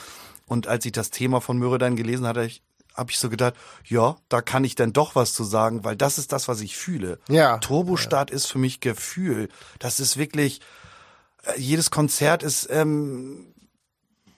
[0.47, 2.63] Und als ich das Thema von Möhre dann gelesen hatte, ich,
[2.95, 3.55] habe ich so gedacht,
[3.87, 6.77] ja, da kann ich dann doch was zu sagen, weil das ist das, was ich
[6.77, 7.19] fühle.
[7.29, 7.59] Ja.
[7.59, 9.49] Turbostart ist für mich Gefühl.
[9.79, 10.61] Das ist wirklich,
[11.45, 13.52] äh, jedes Konzert ist ähm,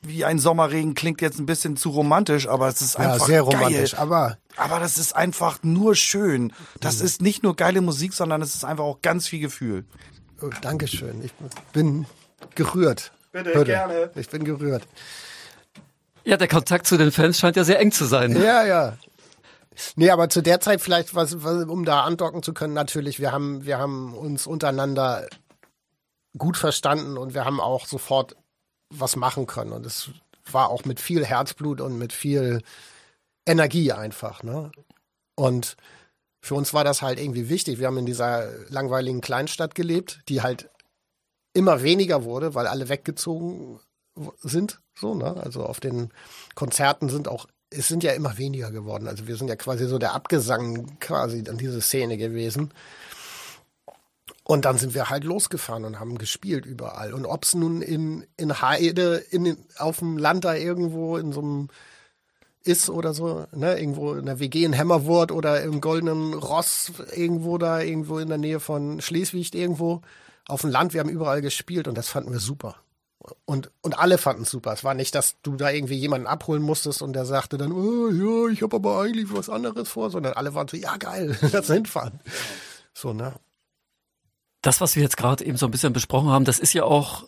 [0.06, 3.42] wie ein Sommerregen, klingt jetzt ein bisschen zu romantisch, aber es ist Ja, einfach sehr
[3.42, 3.52] geil.
[3.54, 6.52] romantisch, aber Aber das ist einfach nur schön.
[6.80, 9.84] Das ist nicht nur geile Musik, sondern es ist einfach auch ganz viel Gefühl.
[10.42, 11.22] oh, Dankeschön.
[11.24, 11.32] Ich
[11.72, 12.06] bin
[12.54, 13.12] gerührt.
[13.32, 13.64] Bitte, Bitte.
[13.64, 14.10] gerne.
[14.14, 14.86] Ich bin gerührt.
[16.24, 18.40] Ja, der Kontakt zu den Fans scheint ja sehr eng zu sein.
[18.40, 18.96] Ja, ja.
[19.96, 23.32] Nee, aber zu der Zeit vielleicht, was, was, um da andocken zu können, natürlich, wir
[23.32, 25.26] haben, wir haben uns untereinander
[26.38, 28.36] gut verstanden und wir haben auch sofort
[29.00, 29.72] was machen können.
[29.72, 30.11] Und es
[30.50, 32.62] war auch mit viel Herzblut und mit viel
[33.46, 34.70] Energie einfach, ne?
[35.37, 35.76] Und
[36.40, 37.78] für uns war das halt irgendwie wichtig.
[37.78, 40.68] Wir haben in dieser langweiligen Kleinstadt gelebt, die halt
[41.54, 43.80] immer weniger wurde, weil alle weggezogen
[44.42, 44.80] sind.
[44.94, 45.37] So, ne?
[45.42, 46.11] Also auf den
[46.54, 49.09] Konzerten sind auch, es sind ja immer weniger geworden.
[49.09, 52.72] Also wir sind ja quasi so der Abgesang quasi an diese Szene gewesen.
[54.46, 57.14] Und dann sind wir halt losgefahren und haben gespielt überall.
[57.14, 61.40] Und ob es nun in, in Heide, in, auf dem Land da irgendwo in so
[61.40, 61.68] einem
[62.62, 67.59] ist oder so, ne, irgendwo in der WG in Hämmerwurt oder im Goldenen Ross irgendwo
[67.59, 70.02] da, irgendwo in der Nähe von Schleswig irgendwo
[70.46, 70.94] auf dem Land.
[70.94, 72.76] Wir haben überall gespielt und das fanden wir super.
[73.46, 74.72] Und, und alle fanden es super.
[74.72, 78.09] Es war nicht, dass du da irgendwie jemanden abholen musstest und der sagte dann, oh,
[78.09, 81.68] ja, ich habe aber eigentlich was anderes vor, sondern alle waren so, ja geil, lass
[81.68, 82.20] hinfahren.
[82.92, 83.35] So, ne?
[84.64, 87.27] Das, was wir jetzt gerade eben so ein bisschen besprochen haben, das ist ja auch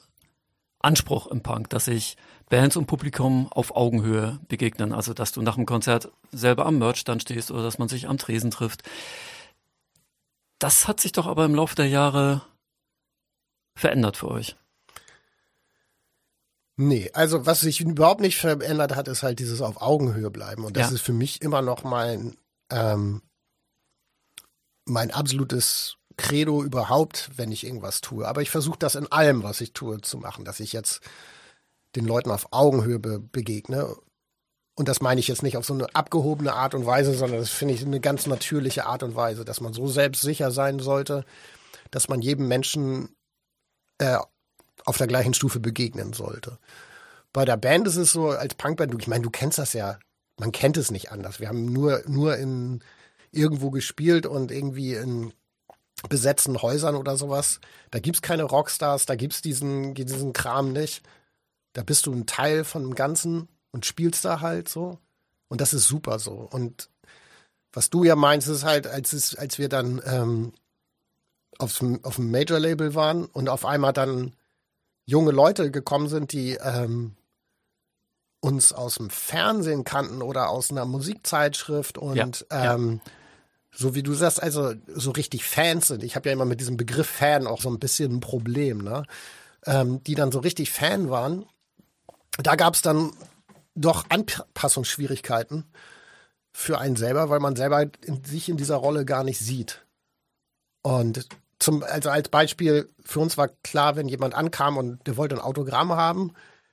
[0.78, 2.16] Anspruch im Punk, dass sich
[2.48, 4.94] Bands und Publikum auf Augenhöhe begegnen.
[4.94, 8.16] Also, dass du nach dem Konzert selber am Merchstand stehst oder dass man sich am
[8.16, 8.84] Tresen trifft.
[10.58, 12.40] Das hat sich doch aber im Laufe der Jahre
[13.74, 14.56] verändert für euch.
[16.78, 20.64] Nee, also was sich überhaupt nicht verändert hat, ist halt dieses auf Augenhöhe bleiben.
[20.64, 20.94] Und das Ja.
[20.94, 22.38] ist für mich immer noch mein,
[22.70, 23.20] ähm,
[24.86, 28.26] mein absolutes Credo überhaupt, wenn ich irgendwas tue.
[28.26, 31.00] Aber ich versuche das in allem, was ich tue, zu machen, dass ich jetzt
[31.94, 33.94] den Leuten auf Augenhöhe be begegne.
[34.74, 37.50] Und das meine ich jetzt nicht auf so eine abgehobene Art und Weise, sondern das
[37.50, 41.24] finde ich eine ganz natürliche Art und Weise, dass man so selbstsicher sein sollte,
[41.90, 43.08] dass man jedem Menschen
[43.98, 44.18] äh,
[44.84, 46.58] auf der gleichen Stufe begegnen sollte.
[47.32, 49.98] Bei der Band ist es so, als Punkband, ich meine, du kennst das ja,
[50.38, 51.40] man kennt es nicht anders.
[51.40, 52.82] Wir haben nur, nur in
[53.30, 55.32] irgendwo gespielt und irgendwie in
[56.08, 57.60] besetzten Häusern oder sowas.
[57.90, 61.02] Da gibt's keine Rockstars, da gibt's diesen, diesen Kram nicht.
[61.72, 64.98] Da bist du ein Teil von dem Ganzen und spielst da halt so.
[65.48, 66.48] Und das ist super so.
[66.50, 66.88] Und
[67.72, 70.52] was du ja meinst, ist halt, als, es, als wir dann ähm,
[71.58, 74.32] aufs, auf dem Major-Label waren und auf einmal dann
[75.04, 77.16] junge Leute gekommen sind, die ähm,
[78.40, 83.00] uns aus dem Fernsehen kannten oder aus einer Musikzeitschrift und Ja, ja.
[83.76, 86.02] So wie du sagst, also so richtig Fans sind.
[86.02, 89.04] Ich habe ja immer mit diesem Begriff Fan auch so ein bisschen ein Problem, ne?
[89.66, 91.44] Ähm, die dann so richtig Fan waren.
[92.38, 93.12] Da gab es dann
[93.74, 95.64] doch Anpassungsschwierigkeiten
[96.52, 99.84] für einen selber, weil man selber in, sich in dieser Rolle gar nicht sieht.
[100.82, 105.34] Und zum, also als Beispiel, für uns war klar, wenn jemand ankam und der wollte
[105.34, 106.32] ein Autogramm haben,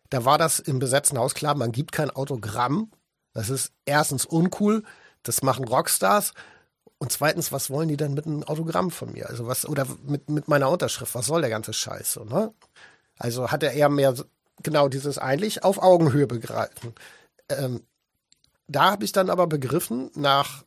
[0.09, 2.91] da war das im besetzten Haus klar, man gibt kein Autogramm.
[3.33, 4.83] Das ist erstens uncool,
[5.23, 6.33] das machen Rockstars.
[7.03, 9.27] Und zweitens, was wollen die denn mit einem Autogramm von mir?
[9.27, 12.53] Also was, oder mit, mit meiner Unterschrift, was soll der ganze Scheiß so, ne?
[13.17, 14.15] Also hat er eher mehr
[14.61, 16.95] genau dieses eigentlich auf Augenhöhe begreifen.
[17.49, 17.83] Ähm,
[18.69, 20.63] da habe ich dann aber begriffen, nach,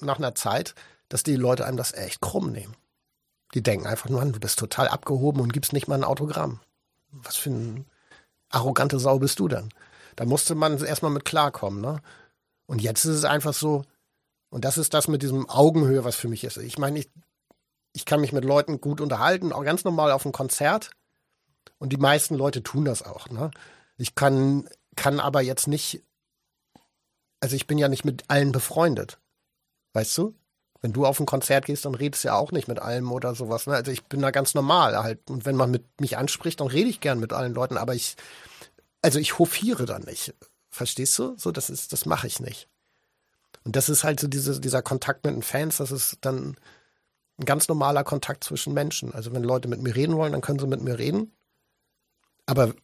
[0.00, 0.76] nach einer Zeit,
[1.08, 2.76] dass die Leute einem das echt krumm nehmen.
[3.54, 6.60] Die denken einfach nur an, du bist total abgehoben und gibst nicht mal ein Autogramm.
[7.10, 7.84] Was für ein
[8.48, 9.70] arrogante Sau bist du denn?
[10.14, 12.00] Da musste man erstmal mit klarkommen, ne?
[12.66, 13.82] Und jetzt ist es einfach so,
[14.50, 16.56] und das ist das mit diesem Augenhöhe, was für mich ist.
[16.58, 17.08] Ich meine, ich,
[17.92, 20.90] ich kann mich mit Leuten gut unterhalten, auch ganz normal auf einem Konzert.
[21.78, 23.50] Und die meisten Leute tun das auch, ne?
[23.96, 26.02] Ich kann, kann aber jetzt nicht,
[27.40, 29.18] also ich bin ja nicht mit allen befreundet.
[29.92, 30.34] Weißt du?
[30.80, 33.34] Wenn du auf ein Konzert gehst, dann redest du ja auch nicht mit allem oder
[33.34, 33.66] sowas.
[33.66, 33.74] Ne?
[33.74, 35.30] Also ich bin da ganz normal halt.
[35.30, 38.16] Und wenn man mit mich anspricht, dann rede ich gern mit allen Leuten, aber ich,
[39.02, 40.34] also ich hofiere da nicht.
[40.70, 41.36] Verstehst du?
[41.36, 42.69] So, das ist, das mache ich nicht.
[43.64, 46.56] Und das ist halt so diese, dieser Kontakt mit den Fans, das ist dann
[47.38, 49.12] ein ganz normaler Kontakt zwischen Menschen.
[49.14, 51.32] Also wenn Leute mit mir reden wollen, dann können sie mit mir reden.
[52.46, 52.74] Aber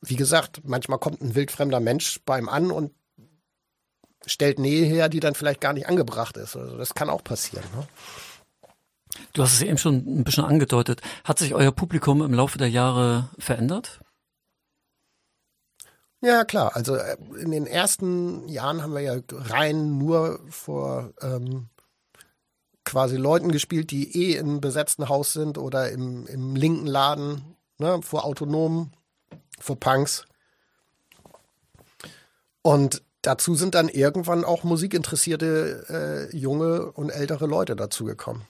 [0.00, 2.92] wie gesagt, manchmal kommt ein wildfremder Mensch beim an und
[4.26, 6.56] stellt Nähe her, die dann vielleicht gar nicht angebracht ist.
[6.56, 7.64] Also das kann auch passieren.
[7.74, 7.86] Ne?
[9.32, 11.00] Du hast es eben schon ein bisschen angedeutet.
[11.24, 14.00] Hat sich euer Publikum im Laufe der Jahre verändert?
[16.26, 16.74] Ja, klar.
[16.74, 21.68] Also äh, in den ersten Jahren haben wir ja rein nur vor ähm,
[22.82, 28.02] quasi Leuten gespielt, die eh im besetzten Haus sind oder im, im linken Laden, ne,
[28.02, 28.92] vor Autonomen,
[29.60, 30.26] vor Punks.
[32.62, 38.42] Und dazu sind dann irgendwann auch musikinteressierte äh, junge und ältere Leute dazugekommen.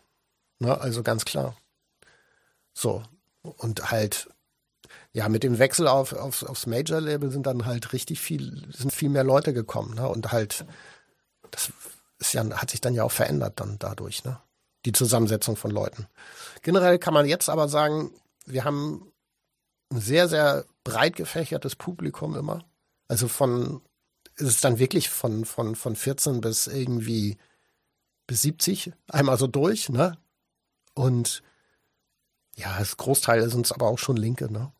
[0.61, 1.55] Ne, also ganz klar.
[2.73, 3.03] So.
[3.43, 4.31] Und halt,
[5.17, 9.09] ja, mit dem Wechsel auf, auf, aufs Major-Label sind dann halt richtig viel, sind viel
[9.09, 10.07] mehr Leute gekommen, ne?
[10.07, 10.67] Und halt,
[11.51, 11.73] das
[12.19, 14.39] ist ja, hat sich dann ja auch verändert dann dadurch, ne?
[14.85, 16.07] Die Zusammensetzung von Leuten.
[16.61, 18.11] Generell kann man jetzt aber sagen,
[18.45, 19.11] wir haben
[19.91, 22.63] ein sehr, sehr breit gefächertes Publikum immer.
[23.09, 23.81] Also von,
[24.35, 27.39] ist es dann wirklich von, von, von 14 bis irgendwie
[28.27, 30.19] bis 70 einmal so durch, ne?
[30.93, 31.43] Und
[32.55, 34.73] ja, das Großteil sind es aber auch schon Linke, ne?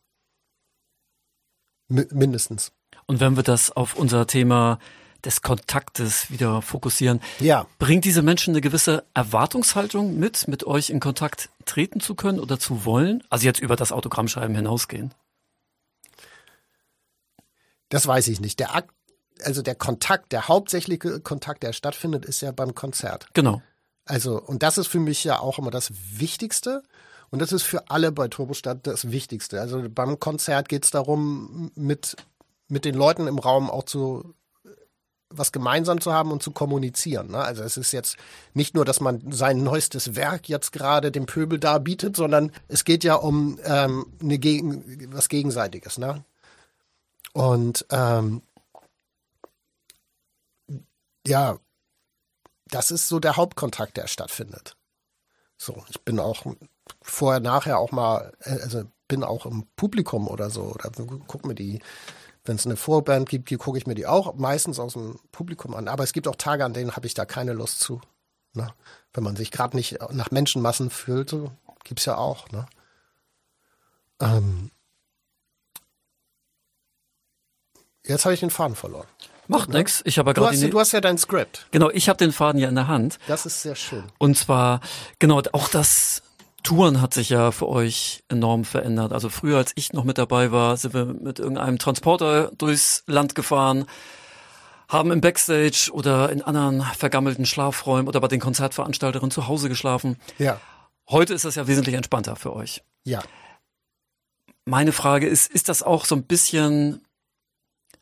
[1.87, 2.71] Mindestens.
[3.05, 4.79] Und wenn wir das auf unser Thema
[5.23, 7.65] des Kontaktes wieder fokussieren, Ja.
[7.79, 12.59] bringt diese Menschen eine gewisse Erwartungshaltung mit, mit euch in Kontakt treten zu können oder
[12.59, 13.23] zu wollen?
[13.29, 15.13] Also jetzt über das Autogrammschreiben hinausgehen.
[17.89, 18.59] Das weiß ich nicht.
[18.59, 18.93] Der Akt,
[19.43, 23.27] also der Kontakt, der hauptsächliche Kontakt, der stattfindet, ist ja beim Konzert.
[23.33, 23.61] Genau.
[24.05, 26.83] Also, und das ist für mich ja auch immer das Wichtigste.
[27.29, 29.59] Und das ist für alle bei Turbostadt das Wichtigste.
[29.59, 32.15] Also beim Konzert geht es darum, mit,
[32.67, 34.33] mit den Leuten im Raum auch zu
[35.29, 37.31] was gemeinsam zu haben und zu kommunizieren.
[37.31, 37.39] Ne?
[37.39, 38.17] Also es ist jetzt
[38.53, 43.03] nicht nur, dass man sein neuestes Werk jetzt gerade dem Pöbel darbietet, sondern es geht
[43.03, 45.97] ja um ähm, eine Gegen was Gegenseitiges.
[45.97, 46.23] Ne?
[47.33, 48.41] Und ähm,
[51.25, 51.59] ja,
[52.69, 54.77] das ist so der Hauptkontakt, der stattfindet.
[55.57, 56.45] So, ich bin auch
[57.01, 60.91] vorher, nachher auch mal, äh, also bin auch im Publikum oder so, oder
[61.27, 61.79] guck mir die,
[62.43, 65.73] wenn es eine Vorband gibt, die gucke ich mir die auch meistens aus dem Publikum
[65.75, 65.87] an.
[65.87, 68.01] Aber es gibt auch Tage, an denen habe ich da keine Lust zu.
[68.53, 68.73] Ne?
[69.13, 71.51] Wenn man sich gerade nicht nach Menschenmassen fühlt, so
[71.83, 72.49] gibt's ja auch.
[72.51, 72.65] Ne?
[74.21, 74.71] Ähm,
[78.05, 79.07] jetzt habe ich den Faden verloren.
[79.49, 80.01] Macht nix.
[80.05, 81.67] Ich habe ja Du gerade die- du hast ja dein Skript.
[81.71, 83.17] genau, ich habe den Faden ja in der Hand.
[83.27, 84.03] Das ist sehr schön.
[84.17, 84.81] Und zwar,
[85.19, 86.21] genau, auch das
[86.67, 89.13] Touren hat sich ja für euch enorm verändert.
[89.13, 93.35] Also früher, als ich noch mit dabei war, sind wir mit irgendeinem Transporter durchs Land
[93.35, 93.85] gefahren,
[94.89, 100.17] haben im Backstage oder in anderen vergammelten Schlafräumen oder bei den Konzertveranstalterinnen zu Hause geschlafen.
[100.39, 100.59] Ja.
[101.09, 102.83] Heute ist das ja wesentlich entspannter für euch.
[103.05, 103.23] Ja.
[104.65, 106.99] Meine Frage ist, ist das auch so ein bisschen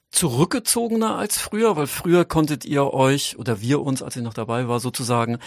[0.09, 1.75] zurückgezogener als früher?
[1.75, 5.37] Weil früher konntet ihr euch oder wir uns, als ich noch dabei war, sozusagen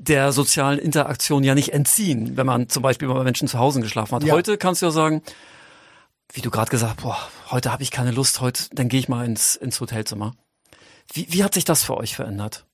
[0.00, 4.14] der sozialen Interaktion ja nicht entziehen, wenn man zum Beispiel bei Menschen zu Hause geschlafen
[4.14, 4.24] hat.
[4.24, 4.32] Ja.
[4.32, 5.22] Heute kannst du ja sagen,
[6.32, 7.18] wie du gerade gesagt, boah,
[7.50, 10.34] heute habe ich keine Lust, heute, dann gehe ich mal ins, ins Hotelzimmer.
[11.12, 12.64] Wie, wie hat sich das für euch verändert?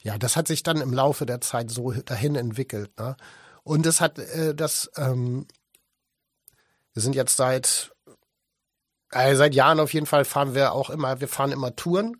[0.00, 2.96] Ja, das hat sich dann im Laufe der Zeit so dahin entwickelt.
[2.98, 3.16] Ne?
[3.64, 5.48] Und es hat äh, das, ähm,
[6.92, 7.90] wir sind jetzt seit,
[9.10, 12.16] äh, seit Jahren auf jeden Fall fahren wir auch immer, wir fahren immer Touren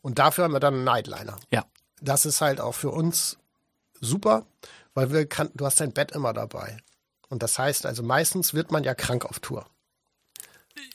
[0.00, 1.38] und dafür haben wir dann einen Nightliner.
[1.50, 1.64] Ja.
[2.02, 3.38] Das ist halt auch für uns
[4.00, 4.46] super,
[4.94, 6.78] weil wir kann, du hast dein Bett immer dabei.
[7.28, 9.66] Und das heißt, also meistens wird man ja krank auf Tour.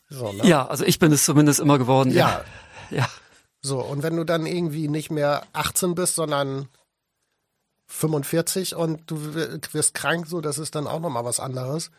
[0.09, 0.45] So, ne?
[0.47, 2.11] Ja, also ich bin es zumindest immer geworden.
[2.11, 2.43] ja.
[2.89, 3.09] ja.
[3.59, 6.69] So, und wenn du dann irgendwie nicht mehr 18 bist, sondern
[7.87, 11.91] 45 und du wirst krank, so, das ist dann auch nochmal was anderes.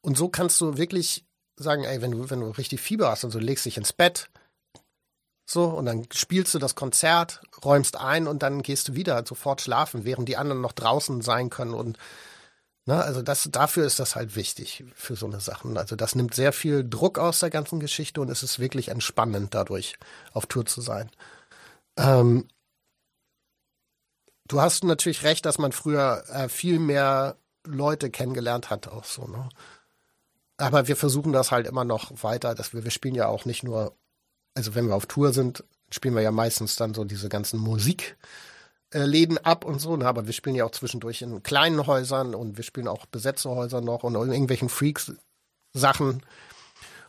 [0.00, 1.24] Und so kannst du wirklich
[1.56, 4.30] sagen, ey, wenn du, wenn du richtig Fieber hast und so legst dich ins Bett,
[5.44, 9.60] so, und dann spielst du das Konzert, räumst ein und dann gehst du wieder sofort
[9.60, 11.98] schlafen, während die anderen noch draußen sein können und
[12.84, 15.76] Ne, also das, dafür ist das halt wichtig für so eine Sachen.
[15.78, 19.54] Also das nimmt sehr viel Druck aus der ganzen Geschichte und es ist wirklich entspannend
[19.54, 19.96] dadurch
[20.32, 21.08] auf Tour zu sein.
[21.96, 22.48] Ähm,
[24.48, 29.28] du hast natürlich recht, dass man früher äh, viel mehr Leute kennengelernt hat, auch so.
[29.28, 29.48] Ne?
[30.56, 33.62] Aber wir versuchen das halt immer noch weiter, dass wir, wir spielen ja auch nicht
[33.62, 33.96] nur,
[34.54, 38.16] also wenn wir auf Tour sind, spielen wir ja meistens dann so diese ganzen Musik
[38.90, 40.06] äh, Läden ab und so, ne?
[40.06, 43.80] aber wir spielen ja auch zwischendurch in kleinen Häusern und wir spielen auch besetzte Häuser
[43.80, 46.22] noch und irgendwelchen Freaks-Sachen.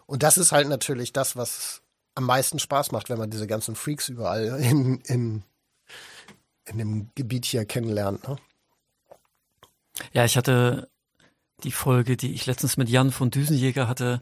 [0.05, 1.81] Und das ist halt natürlich das, was
[2.15, 5.43] am meisten Spaß macht, wenn man diese ganzen Freaks überall in, in,
[6.65, 8.27] in dem Gebiet hier kennenlernt.
[8.27, 8.37] Ne?
[10.11, 10.89] Ja, ich hatte
[11.63, 14.21] die Folge, die ich letztens mit Jan von Düsenjäger hatte,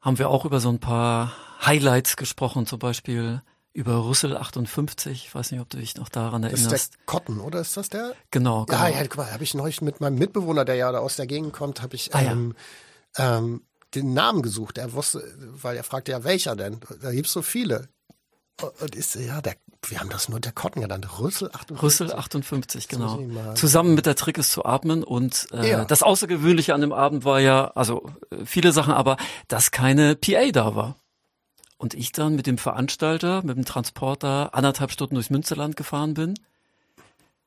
[0.00, 1.32] haben wir auch über so ein paar
[1.64, 3.42] Highlights gesprochen, zum Beispiel
[3.72, 5.24] über Rüssel 58.
[5.26, 7.06] Ich weiß nicht, ob du dich noch daran Das ist der erinnerst.
[7.06, 8.14] Cotton, oder ist das der?
[8.30, 8.82] Genau, genau.
[8.82, 11.26] Ja, ja, guck mal, habe ich neulich mit meinem Mitbewohner, der ja da aus der
[11.26, 12.32] Gegend kommt, habe ich Ah, ja.
[12.32, 12.54] ähm,
[13.16, 13.62] ähm,
[13.94, 14.78] den Namen gesucht.
[14.78, 16.80] Er wusste, weil er fragte ja, welcher denn?
[17.02, 17.88] Da gibt's so viele.
[18.80, 19.54] Und ist ja, der,
[19.86, 21.06] wir haben das nur der Cotton genannt.
[21.20, 21.82] Rüssel 58.
[21.82, 23.20] Rüssel 58, genau.
[23.54, 25.84] Zusammen mit der Trick ist zu atmen und äh, Ja.
[25.84, 29.16] das Außergewöhnliche an dem Abend war ja, also äh, viele Sachen, aber
[29.46, 30.96] dass keine PA da war.
[31.78, 36.34] Und ich dann mit dem Veranstalter, mit dem Transporter anderthalb Stunden durchs Münsterland gefahren bin.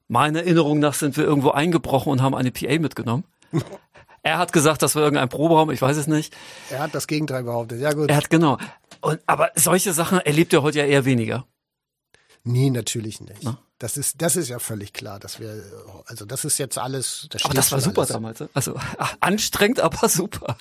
[0.08, 3.24] Meiner Erinnerung nach sind wir irgendwo eingebrochen und haben eine PA mitgenommen.
[4.24, 6.32] Er hat gesagt, das war irgendein Proberaum, ich weiß es nicht.
[6.70, 8.08] Er hat das Gegenteil behauptet, ja gut.
[8.08, 8.60] Er hat, genau.
[9.02, 11.48] Und, aber solche Sachen erlebt er heute ja eher weniger.
[12.44, 13.42] Nee, natürlich nicht.
[13.42, 13.58] Na?
[13.80, 15.64] Das ist, das ist ja völlig klar, dass wir,
[16.06, 17.28] also das ist jetzt alles.
[17.32, 18.10] Das Aber das war super alles.
[18.10, 18.40] damals.
[18.42, 18.50] ne?
[18.54, 18.76] Also
[19.22, 20.56] anstrengend, aber super.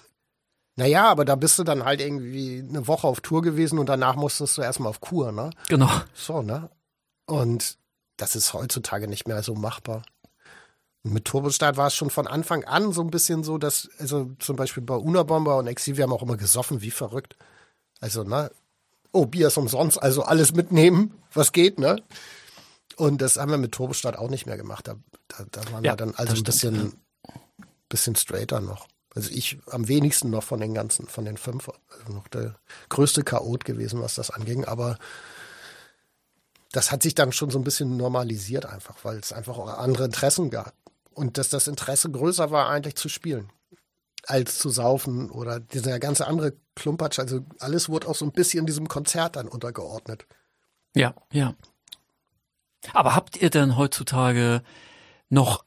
[0.80, 4.16] Naja, aber da bist du dann halt irgendwie eine Woche auf Tour gewesen und danach
[4.16, 5.50] musstest du erstmal auf Kur, ne?
[5.68, 5.90] Genau.
[6.14, 6.70] So, ne?
[7.26, 7.76] Und
[8.16, 10.04] das ist heutzutage nicht mehr so machbar.
[11.02, 14.30] Und mit Turbostart war es schon von Anfang an so ein bisschen so, dass, also
[14.38, 17.36] zum Beispiel bei Unabomber und Exil, wir haben auch immer gesoffen, wie verrückt.
[18.00, 18.50] Also, ne?
[19.12, 22.02] Oh, Bier ist umsonst, also alles mitnehmen, was geht, ne?
[22.96, 24.88] Und das haben wir mit Turbostart auch nicht mehr gemacht.
[24.88, 24.94] Da,
[25.28, 26.94] da, da waren Ja, wir dann also ein bisschen,
[27.90, 28.88] bisschen straighter noch.
[29.14, 32.54] Also ich am wenigsten noch von den ganzen, von den fünf, also noch der
[32.88, 34.98] größte Chaot gewesen, was das anging, aber
[36.72, 40.04] das hat sich dann schon so ein bisschen normalisiert einfach, weil es einfach auch andere
[40.04, 40.72] Interessen gab.
[41.12, 43.50] Und dass das Interesse größer war, eigentlich zu spielen,
[44.26, 47.18] als zu saufen oder dieser ganze andere Klumpatsch.
[47.18, 50.26] Also alles wurde auch so ein bisschen diesem Konzert dann untergeordnet.
[50.94, 51.54] Ja, ja.
[52.92, 54.62] Aber habt ihr denn heutzutage
[55.28, 55.64] noch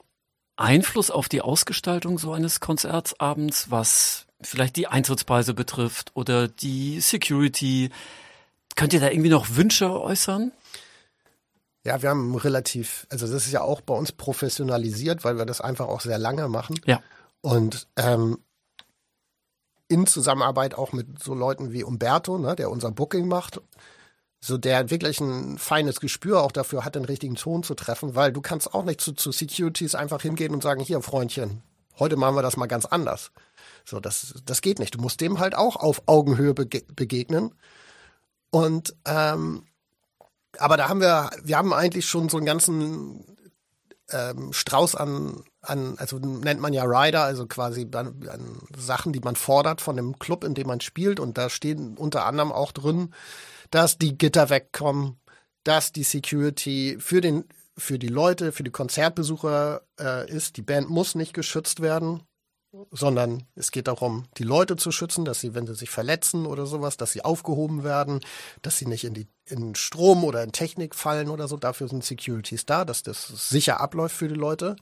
[0.56, 7.90] Einfluss auf die Ausgestaltung so eines Konzertsabends, was vielleicht die Eintrittspreise betrifft oder die Security?
[8.76, 10.52] Könnt ihr da irgendwie noch Wünsche äußern?
[11.86, 15.60] Ja, wir haben relativ, also das ist ja auch bei uns professionalisiert, weil wir das
[15.60, 16.80] einfach auch sehr lange machen.
[16.86, 17.02] Ja.
[17.42, 18.38] Und ähm,
[19.90, 23.62] in Zusammenarbeit auch mit so Leuten wie Umberto, ne, der unser Booking macht,
[24.46, 28.34] so der wirklich ein feines Gespür auch dafür hat, den richtigen Ton zu treffen, weil
[28.34, 31.64] du kannst auch nicht zu, zu Securities einfach hingehen und sagen, hier Freundchen,
[31.98, 33.32] heute machen wir das mal ganz anders.
[33.86, 34.96] So, das, das geht nicht.
[34.96, 37.56] Du musst dem halt auch auf Augenhöhe bege begegnen.
[38.50, 39.64] Und ähm,
[40.58, 43.24] aber da haben wir, wir haben eigentlich schon so einen ganzen
[44.12, 49.22] ähm, Strauß an, an, also nennt man ja Rider, also quasi an, an Sachen, die
[49.22, 51.22] man fordert von dem Club, in dem man spielt.
[51.22, 53.14] Und da stehen unter anderem auch drin,
[53.74, 55.18] dass die Gitter wegkommen,
[55.64, 60.58] dass die Security für den für die Leute, für die Konzertbesucher äh, ist.
[60.58, 62.22] Die Band muss nicht geschützt werden,
[62.92, 66.68] sondern es geht darum, die Leute zu schützen, dass sie, wenn sie sich verletzen oder
[66.68, 68.20] sowas, dass sie aufgehoben werden,
[68.62, 71.58] dass sie nicht in die in Strom oder in Technik fallen oder so.
[71.58, 74.76] Dafür sind Securities da, dass das sicher abläuft für die Leute,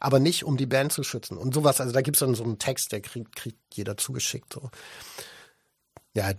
[0.00, 1.82] aber nicht um die Band zu schützen und sowas.
[1.82, 4.54] Also da gibt es dann so einen Text, der kriegt, kriegt jeder zugeschickt.
[4.54, 4.70] So.
[6.14, 6.32] Ja,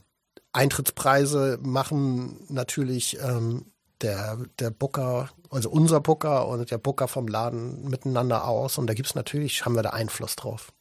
[0.53, 3.65] Eintrittspreise machen natürlich ähm,
[4.01, 8.77] der, der Booker, also unser Booker und der Booker vom Laden miteinander aus.
[8.77, 10.71] Und da gibt's natürlich, haben wir da Einfluss drauf.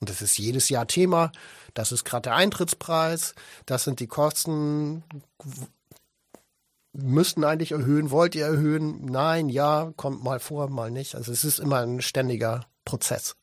[0.00, 1.32] Und das ist jedes Jahr Thema.
[1.74, 3.34] Das ist gerade der Eintrittspreis.
[3.66, 5.02] Das sind die Kosten.
[6.92, 8.10] Müssten eigentlich erhöhen.
[8.10, 9.04] Wollt ihr erhöhen?
[9.06, 11.16] Nein, ja, kommt mal vor, mal nicht.
[11.16, 13.37] Also es ist immer ein ständiger Prozess.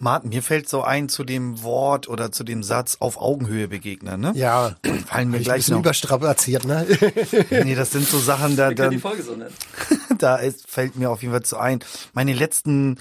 [0.00, 4.20] Martin, mir fällt so ein zu dem Wort oder zu dem Satz auf Augenhöhe begegnen,
[4.20, 4.32] ne?
[4.34, 5.80] Ja, Fallen mir gleich bisschen noch.
[5.80, 6.86] überstrapaziert, ne?
[7.50, 9.52] Nee, das sind so Sachen, da, da, Folge so nennen.
[10.18, 11.80] da ist, fällt mir auf jeden Fall zu ein.
[12.12, 12.98] Meine letzten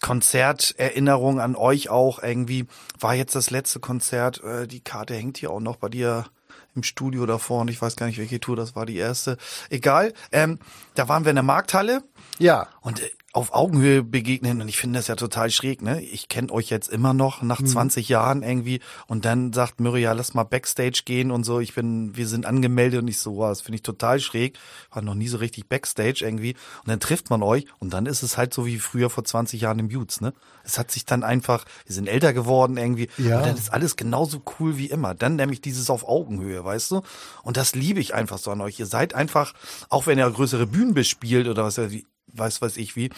[0.00, 2.66] Konzerterinnerungen an euch auch irgendwie
[2.98, 4.42] war jetzt das letzte Konzert.
[4.42, 6.26] Äh, die Karte hängt hier auch noch bei dir
[6.74, 9.36] im Studio davor und ich weiß gar nicht, welche Tour das war, die erste.
[9.70, 10.12] Egal.
[10.32, 10.58] Ähm,
[10.94, 12.02] da waren wir in der Markthalle
[12.38, 12.66] Ja.
[12.80, 16.02] und äh, auf Augenhöhe begegnen und ich finde das ja total schräg, ne?
[16.02, 20.12] Ich kenne euch jetzt immer noch nach 20 Jahren irgendwie und dann sagt Murray, ja,
[20.12, 21.58] lass mal Backstage gehen und so.
[21.58, 24.58] Ich bin, wir sind angemeldet und ich so, wow, das finde ich total schräg.
[24.90, 28.22] War noch nie so richtig Backstage irgendwie und dann trifft man euch und dann ist
[28.22, 30.34] es halt so wie früher vor 20 Jahren im Mutes, ne?
[30.62, 33.38] Es hat sich dann einfach, wir sind älter geworden irgendwie Ja.
[33.38, 35.14] und dann ist alles genauso cool wie immer.
[35.14, 37.00] Dann nämlich dieses auf Augenhöhe, weißt du?
[37.42, 38.78] Und das liebe ich einfach so an euch.
[38.78, 39.54] Ihr seid einfach,
[39.88, 41.78] auch wenn ihr größere Bühnen bespielt oder was
[42.28, 43.10] weiß weiß ich wie,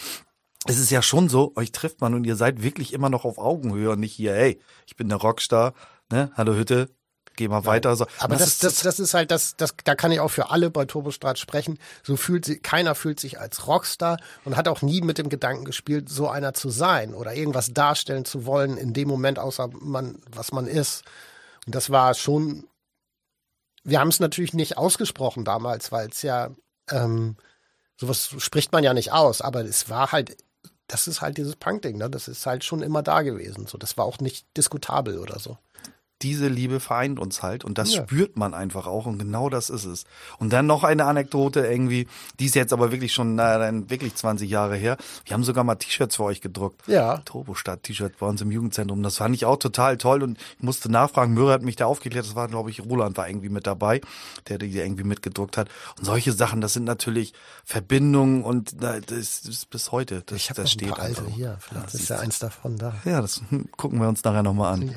[0.67, 3.39] es ist ja schon so, euch trifft man und ihr seid wirklich immer noch auf
[3.39, 5.75] Augenhöhe und nicht hier, hey, ich bin der Rockstar,
[6.11, 6.33] ne?
[6.37, 6.89] Hallo Hütte,
[7.37, 7.95] geh mal weiter.
[7.97, 8.07] So.
[8.19, 10.85] Aber das, das, das ist halt, das, das, da kann ich auch für alle bei
[10.87, 11.79] Turbostrat sprechen.
[12.03, 15.65] So fühlt sich, keiner fühlt sich als Rockstar und hat auch nie mit dem Gedanken
[15.65, 20.23] gespielt, so einer zu sein oder irgendwas darstellen zu wollen in dem Moment, außer man,
[20.31, 21.05] was man ist.
[21.67, 22.67] Und das war schon,
[23.83, 26.51] wir haben es natürlich nicht ausgesprochen damals, weil es ja,
[26.91, 27.37] ähm,
[27.97, 30.37] sowas spricht man ja nicht aus, aber es war halt,
[30.87, 32.11] das ist halt dieses Punk-Ding, ne?
[32.11, 33.67] Das ist halt schon immer da gewesen.
[33.67, 35.59] So, das war auch nicht diskutabel oder so.
[36.25, 38.03] Diese Liebe vereint uns halt und das Ja.
[38.03, 40.05] spürt man einfach auch und genau das ist es.
[40.39, 42.09] Und dann noch eine Anekdote irgendwie,
[42.41, 44.97] die ist jetzt aber wirklich schon, naja, dann wirklich 20 Jahre her.
[45.27, 46.89] Wir haben sogar mal T-Shirts für euch gedruckt.
[46.89, 47.19] Ja.
[47.19, 49.03] Turbostadt-T-Shirt bei uns im Jugendzentrum.
[49.03, 51.35] Das fand ich auch total toll und ich musste nachfragen.
[51.35, 52.25] Möhre hat mich da aufgeklärt.
[52.27, 54.01] Das war, glaube ich, Roland war irgendwie mit dabei,
[54.49, 55.69] der die irgendwie mitgedruckt hat.
[55.99, 60.23] Und solche Sachen, das sind natürlich Verbindungen und das ist bis heute.
[60.27, 61.59] Das, Ich habe ein paar alte hier.
[61.61, 62.95] Vielleicht Ja, ist ja eins davon da.
[63.05, 63.43] ja, das
[63.77, 64.89] gucken wir uns nachher nochmal an.
[64.89, 64.95] Ja.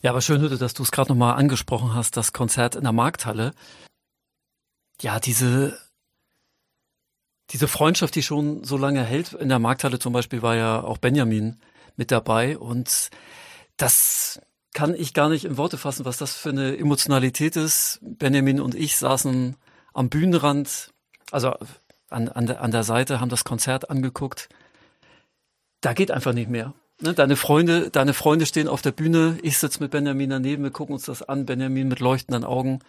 [0.00, 2.92] Ja, aber schön, Hütte, dass du es gerade nochmal angesprochen hast, das Konzert in der
[2.92, 3.52] Markthalle.
[5.00, 5.76] Ja, diese,
[7.50, 9.32] diese Freundschaft, die schon so lange hält.
[9.32, 11.60] In der Markthalle zum Beispiel war ja auch Benjamin
[11.96, 13.10] mit dabei und
[13.76, 14.40] das
[14.72, 17.98] kann ich gar nicht in Worte fassen, was das für eine Emotionalität ist.
[18.02, 19.56] Benjamin und ich saßen
[19.94, 20.92] am Bühnenrand,
[21.32, 21.56] also
[22.08, 24.48] an, an, der, an der Seite, haben das Konzert angeguckt.
[25.80, 26.74] Da geht einfach nicht mehr.
[27.00, 30.72] Ne, deine Freunde, deine Freunde stehen auf der Bühne, ich sitze mit Benjamin daneben, wir
[30.72, 32.80] gucken uns das an, Benjamin mit leuchtenden Augen.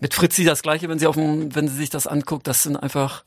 [0.00, 2.76] Mit Fritzi das gleiche, wenn sie auf dem, wenn sie sich das anguckt, das sind
[2.76, 3.24] einfach,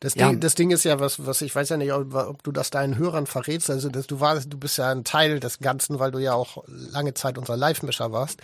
[0.00, 0.28] Das, Ja.
[0.28, 2.70] Ding, das Ding ist ja, was, was ich weiß ja nicht, ob, ob du das
[2.70, 3.70] deinen Hörern verrätst.
[3.70, 6.64] Also dass du warst, du bist ja ein Teil des Ganzen, weil du ja auch
[6.66, 8.40] lange Zeit unser Live-Mischer warst.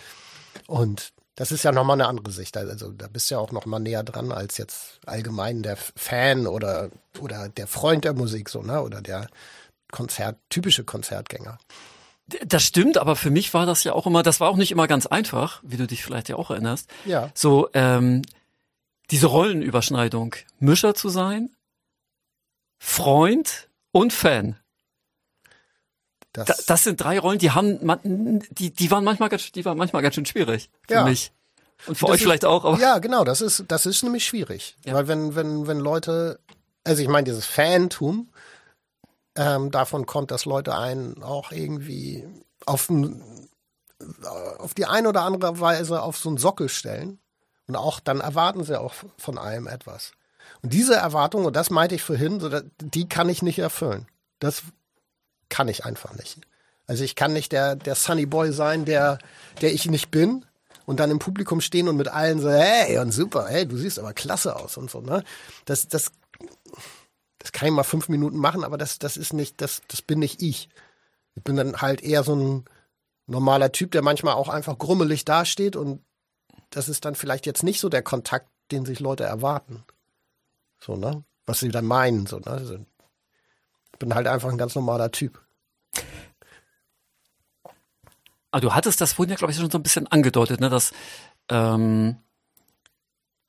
[0.66, 2.56] Und das ist ja nochmal eine andere Sicht.
[2.56, 6.90] Also da bist du ja auch nochmal näher dran als jetzt allgemein der Fan oder,
[7.20, 8.82] oder der Freund der Musik, so, ne?
[8.82, 9.28] Oder der
[9.92, 11.58] Konzert, typische Konzertgänger.
[12.46, 14.86] das stimmt, aber für mich war das ja auch immer, das war auch nicht immer
[14.86, 16.90] ganz einfach, wie du dich vielleicht ja auch erinnerst.
[17.06, 17.30] Ja.
[17.34, 18.20] So, ähm,
[19.10, 21.50] diese Rollenüberschneidung, Mischer zu sein,
[22.78, 24.56] Freund und Fan.
[26.32, 29.64] Das, Da, das sind drei Rollen, die haben, man, die, die waren manchmal ganz, die
[29.64, 31.04] waren manchmal ganz schön schwierig für Ja.
[31.04, 31.32] mich.
[31.86, 34.24] Und für Das euch ist- vielleicht auch, aber Ja, genau, das ist, das ist nämlich
[34.26, 34.76] schwierig.
[34.84, 34.94] Ja.
[34.94, 36.38] Weil wenn, wenn, wenn Leute,
[36.84, 38.28] also ich meine, dieses Fantum,
[39.38, 42.26] ähm, davon kommt, dass Leute einen auch irgendwie
[42.66, 43.22] auf, ein,
[44.58, 47.20] auf die eine oder andere Weise auf so einen Sockel stellen.
[47.68, 50.12] Und auch dann erwarten sie auch von einem etwas.
[50.62, 54.08] Und diese Erwartung, und das meinte ich vorhin, die kann ich nicht erfüllen.
[54.40, 54.62] Das
[55.48, 56.40] kann ich einfach nicht.
[56.86, 59.18] Also ich kann nicht der, der Sunny Boy sein, der,
[59.60, 60.44] der ich nicht bin
[60.86, 63.98] und dann im Publikum stehen und mit allen so, hey, und super, hey, du siehst
[63.98, 65.22] aber klasse aus und so, ne?
[65.66, 66.10] Das, das,
[67.48, 70.18] das kann ich mal fünf Minuten machen, aber das, das ist nicht, das, das bin
[70.18, 70.68] nicht ich.
[71.34, 72.64] Ich bin dann halt eher so ein
[73.26, 76.04] normaler Typ, der manchmal auch einfach grummelig dasteht und
[76.68, 79.82] das ist dann vielleicht jetzt nicht so der Kontakt, den sich Leute erwarten.
[80.78, 81.24] So, ne?
[81.46, 82.48] Was sie dann meinen, so, ne?
[82.48, 85.42] Also, Ich bin halt einfach ein ganz normaler Typ.
[88.50, 90.92] Aber du hattest das vorhin ja, glaube ich, schon so ein bisschen angedeutet, ne, dass
[91.48, 92.18] ähm,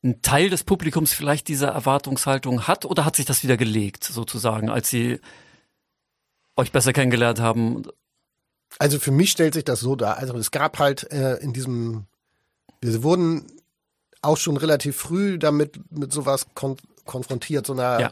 [0.04, 4.70] ein Teil des Publikums vielleicht diese Erwartungshaltung hat oder hat sich das wieder gelegt, sozusagen,
[4.70, 5.20] als sie
[6.56, 7.84] euch besser kennengelernt haben?
[8.78, 10.18] Also für mich stellt sich das so dar.
[10.18, 12.06] Also es gab halt äh, in diesem,
[12.82, 13.52] wir wurden
[14.22, 18.12] auch schon relativ früh damit mit sowas kon konfrontiert, so einer, Ja.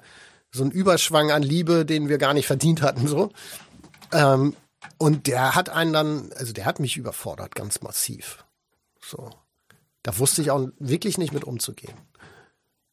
[0.51, 3.31] so ein Überschwang an Liebe, den wir gar nicht verdient hatten, so.
[4.11, 4.55] Ähm,
[4.97, 8.43] und der hat einen dann, also der hat mich überfordert, ganz massiv.
[8.99, 9.29] So.
[10.07, 11.93] Da wusste ich auch wirklich nicht mit umzugehen.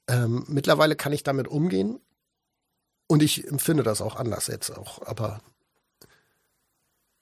[0.08, 2.00] Ähm, mittlerweile kann ich damit umgehen
[3.06, 5.40] und ich empfinde das auch anders jetzt auch, aber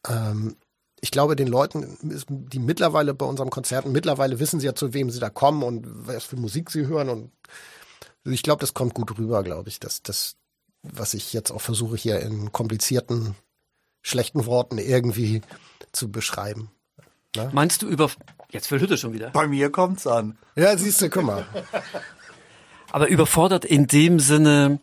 [0.09, 0.57] ähm,
[1.03, 5.11] ich glaube, den Leuten, die mittlerweile bei unseren Konzerten, mittlerweile wissen sie ja, zu wem
[5.11, 7.11] sie da kommen und was für Musik sie hören.
[7.11, 7.33] Und
[8.25, 9.79] ich glaube, das kommt gut rüber, glaube ich.
[9.79, 10.37] dass das,
[10.83, 13.35] was ich jetzt auch versuche, hier in komplizierten,
[14.01, 15.43] schlechten Worten irgendwie
[15.93, 16.71] zu beschreiben.
[17.53, 18.11] Meinst du über,
[18.51, 20.39] jetzt will Hütte schon wieder, Bei mir kommt's an.
[20.55, 21.47] Ja, siehst du, guck mal.
[22.91, 24.81] aber überfordert in dem Sinne,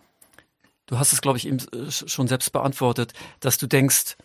[0.87, 4.17] du hast es, glaube ich, eben äh, schon selbst beantwortet, dass du denkst,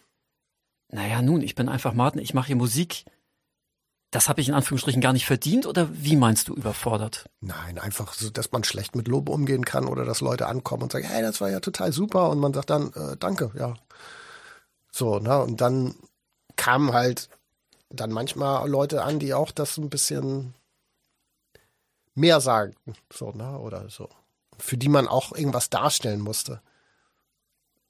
[0.88, 3.04] naja, nun, ich bin einfach Martin, ich mache hier Musik.
[4.10, 7.28] Das habe ich in Anführungsstrichen gar nicht verdient oder wie meinst du überfordert?
[7.40, 10.92] Nein, einfach so, dass man schlecht mit Lob umgehen kann oder dass Leute ankommen und
[10.92, 13.74] sagen, hey, das war ja total super und man sagt dann, äh, danke, ja.
[14.92, 15.96] So, ne, und dann
[16.54, 17.28] kamen halt
[17.95, 20.55] dann manchmal Leute an, die auch das ein bisschen
[22.14, 24.09] mehr sagten, so, ne, oder so.
[24.59, 26.61] Für die man auch irgendwas darstellen musste.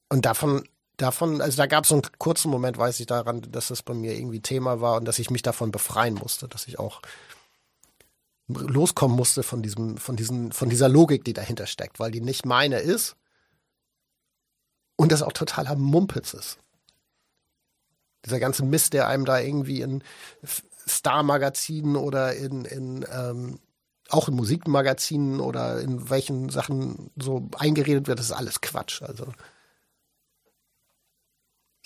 [0.08, 3.68] Und davon, davon, also da gab es so einen kurzen Moment, weiß ich daran, dass
[3.68, 6.78] das bei mir irgendwie Thema war und dass ich mich davon befreien musste, dass ich
[6.78, 7.02] auch
[8.48, 12.44] loskommen musste von diesem, von diesen, von dieser Logik, die dahinter steckt, weil die nicht
[12.44, 13.16] meine ist
[14.96, 16.58] und das auch totaler Mumpitz ist.
[18.24, 20.02] Dieser ganze Mist, der einem da irgendwie in
[20.88, 23.58] Star-Magazinen oder in, in ähm,
[24.10, 29.02] auch in Musikmagazinen oder in welchen Sachen so eingeredet wird, das ist alles Quatsch.
[29.02, 29.32] Also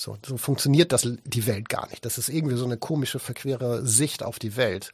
[0.01, 2.05] So, so funktioniert das die Welt gar nicht.
[2.05, 4.93] Das ist irgendwie so eine komische, verquere Sicht auf die Welt.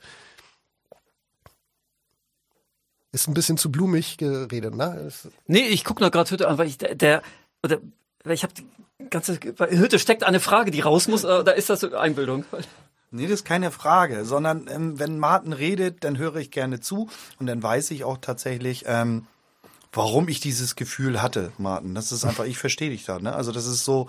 [3.13, 5.13] Ist ein bisschen zu blumig geredet, ne?
[5.47, 7.23] Nee, ich gucke noch gerade Hütte an, weil ich der, der
[7.63, 7.81] oder
[8.27, 8.55] ich habe
[9.11, 9.39] ganze
[9.69, 12.45] Hütte steckt eine Frage, die raus muss, da ist das Einbildung.
[13.11, 17.09] Nee, das ist keine Frage, sondern ähm, wenn Martin redet, dann höre ich gerne zu
[17.39, 19.29] und dann weiß ich auch tatsächlich, ähm,
[19.93, 21.95] warum ich dieses Gefühl hatte, Martin.
[21.95, 23.33] Das ist einfach, ich verstehe dich da, ne?
[23.33, 24.09] Also das ist so,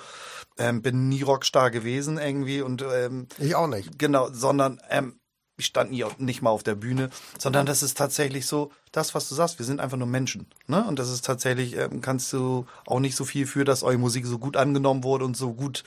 [0.58, 4.00] ähm, bin nie Rockstar gewesen irgendwie und ähm, ich auch nicht.
[4.00, 5.20] Genau, sondern ähm,
[5.58, 9.30] ich stand nie nicht mal auf der Bühne, sondern das ist tatsächlich so, das, was
[9.30, 10.48] du sagst, wir sind einfach nur Menschen.
[10.68, 10.84] Ne?
[10.86, 14.26] Und das ist tatsächlich, ähm, kannst du auch nicht so viel für, dass eure Musik
[14.26, 15.84] so gut angenommen wurde und so gut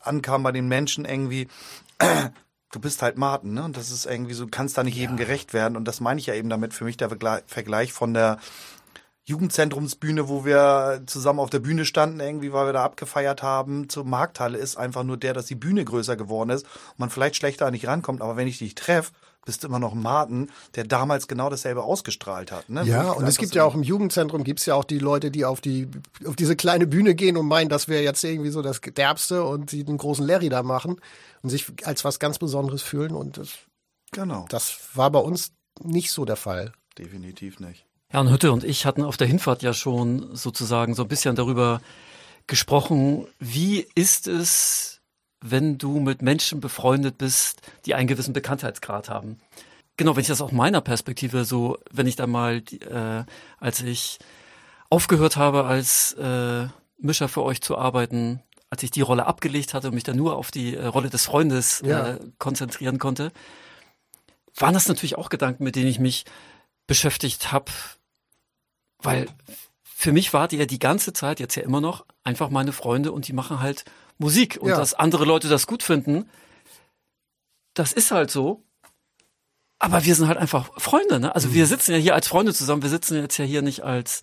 [0.00, 1.48] ankam bei den Menschen irgendwie.
[2.72, 3.62] Du bist halt Martin, ne?
[3.62, 5.02] Und das ist irgendwie so, du kannst da nicht ja.
[5.02, 5.76] jedem gerecht werden.
[5.76, 8.40] Und das meine ich ja eben damit für mich der Vergleich von der
[9.26, 14.04] Jugendzentrumsbühne, wo wir zusammen auf der Bühne standen, irgendwie, weil wir da abgefeiert haben, zur
[14.04, 17.70] Markthalle ist einfach nur der, dass die Bühne größer geworden ist und man vielleicht schlechter
[17.70, 18.20] nicht rankommt.
[18.20, 19.12] Aber wenn ich dich treffe,
[19.46, 22.68] bist du immer noch ein Martin, der damals genau dasselbe ausgestrahlt hat.
[22.68, 22.84] Ne?
[22.84, 25.60] Ja, und es gibt ja auch im Jugendzentrum gibt's ja auch die Leute, die auf
[25.60, 25.88] die
[26.26, 29.70] auf diese kleine Bühne gehen und meinen, das wäre jetzt irgendwie so das Derbste und
[29.70, 31.00] sie den großen Larry da machen
[31.42, 33.12] und sich als was ganz Besonderes fühlen.
[33.12, 33.50] Und das,
[34.12, 34.46] genau.
[34.48, 35.52] das war bei uns
[35.82, 36.72] nicht so der Fall.
[36.98, 37.86] Definitiv nicht.
[38.12, 41.80] Jan Hütte und ich hatten auf der Hinfahrt ja schon sozusagen so ein bisschen darüber
[42.46, 45.00] gesprochen, wie ist es,
[45.40, 49.38] wenn du mit Menschen befreundet bist, die einen gewissen Bekanntheitsgrad haben.
[49.96, 53.24] Genau, wenn ich das aus meiner Perspektive so, wenn ich da mal, äh,
[53.58, 54.18] als ich
[54.90, 56.66] aufgehört habe, als äh,
[56.98, 60.36] Mischer für euch zu arbeiten, als ich die Rolle abgelegt hatte und mich dann nur
[60.36, 62.14] auf die äh, Rolle des Freundes ja.
[62.14, 63.32] äh, konzentrieren konnte,
[64.56, 66.24] waren das natürlich auch Gedanken, mit denen ich mich
[66.86, 67.72] beschäftigt habe,
[68.98, 69.26] weil
[69.84, 73.28] für mich wart ihr die ganze Zeit, jetzt ja immer noch, einfach meine Freunde und
[73.28, 73.84] die machen halt
[74.18, 74.58] Musik.
[74.60, 74.76] Und ja.
[74.76, 76.28] dass andere Leute das gut finden,
[77.74, 78.62] das ist halt so.
[79.78, 81.34] Aber wir sind halt einfach Freunde, ne?
[81.34, 81.54] Also mhm.
[81.54, 82.82] wir sitzen ja hier als Freunde zusammen.
[82.82, 84.22] Wir sitzen jetzt ja hier nicht als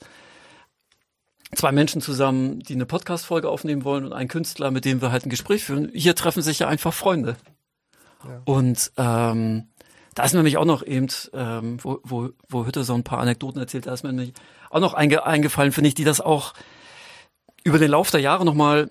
[1.55, 5.25] zwei Menschen zusammen, die eine Podcast-Folge aufnehmen wollen und ein Künstler, mit dem wir halt
[5.25, 5.91] ein Gespräch führen.
[5.93, 7.35] Hier treffen sich ja einfach Freunde.
[8.23, 8.41] Ja.
[8.45, 9.67] Und ähm,
[10.13, 13.19] da ist mir nämlich auch noch eben, ähm, wo, wo, wo Hütte so ein paar
[13.19, 14.33] Anekdoten erzählt, da ist mir nämlich
[14.69, 16.53] auch noch einge, eingefallen, finde ich, die das auch
[17.63, 18.89] über den Lauf der Jahre nochmal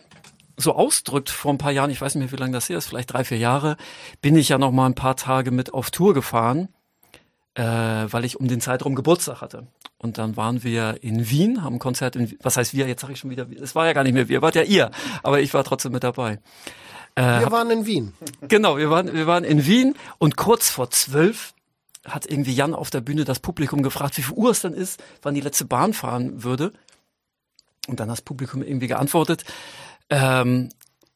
[0.57, 1.31] so ausdrückt.
[1.31, 3.25] Vor ein paar Jahren, ich weiß nicht mehr, wie lange das hier ist, vielleicht drei,
[3.25, 3.77] vier Jahre,
[4.23, 6.69] bin ich ja noch mal ein paar Tage mit auf Tour gefahren,
[7.55, 9.67] äh, weil ich um den Zeitraum Geburtstag hatte.
[10.03, 12.89] Und dann waren wir in Wien, haben ein Konzert in Was heißt wir?
[12.89, 14.91] Jetzt sage ich schon wieder, es war ja gar nicht mehr wir, wart ja ihr,
[15.23, 16.39] aber ich war trotzdem mit dabei.
[17.17, 18.15] Äh, wir waren in Wien.
[18.41, 21.53] Genau, wir waren, wir waren in Wien und kurz vor zwölf
[22.07, 25.03] hat irgendwie Jan auf der Bühne das Publikum gefragt, wie viel Uhr es dann ist,
[25.21, 26.73] wann die letzte Bahn fahren würde.
[27.87, 29.45] Und dann hat das Publikum irgendwie geantwortet.
[30.09, 30.71] Ähm,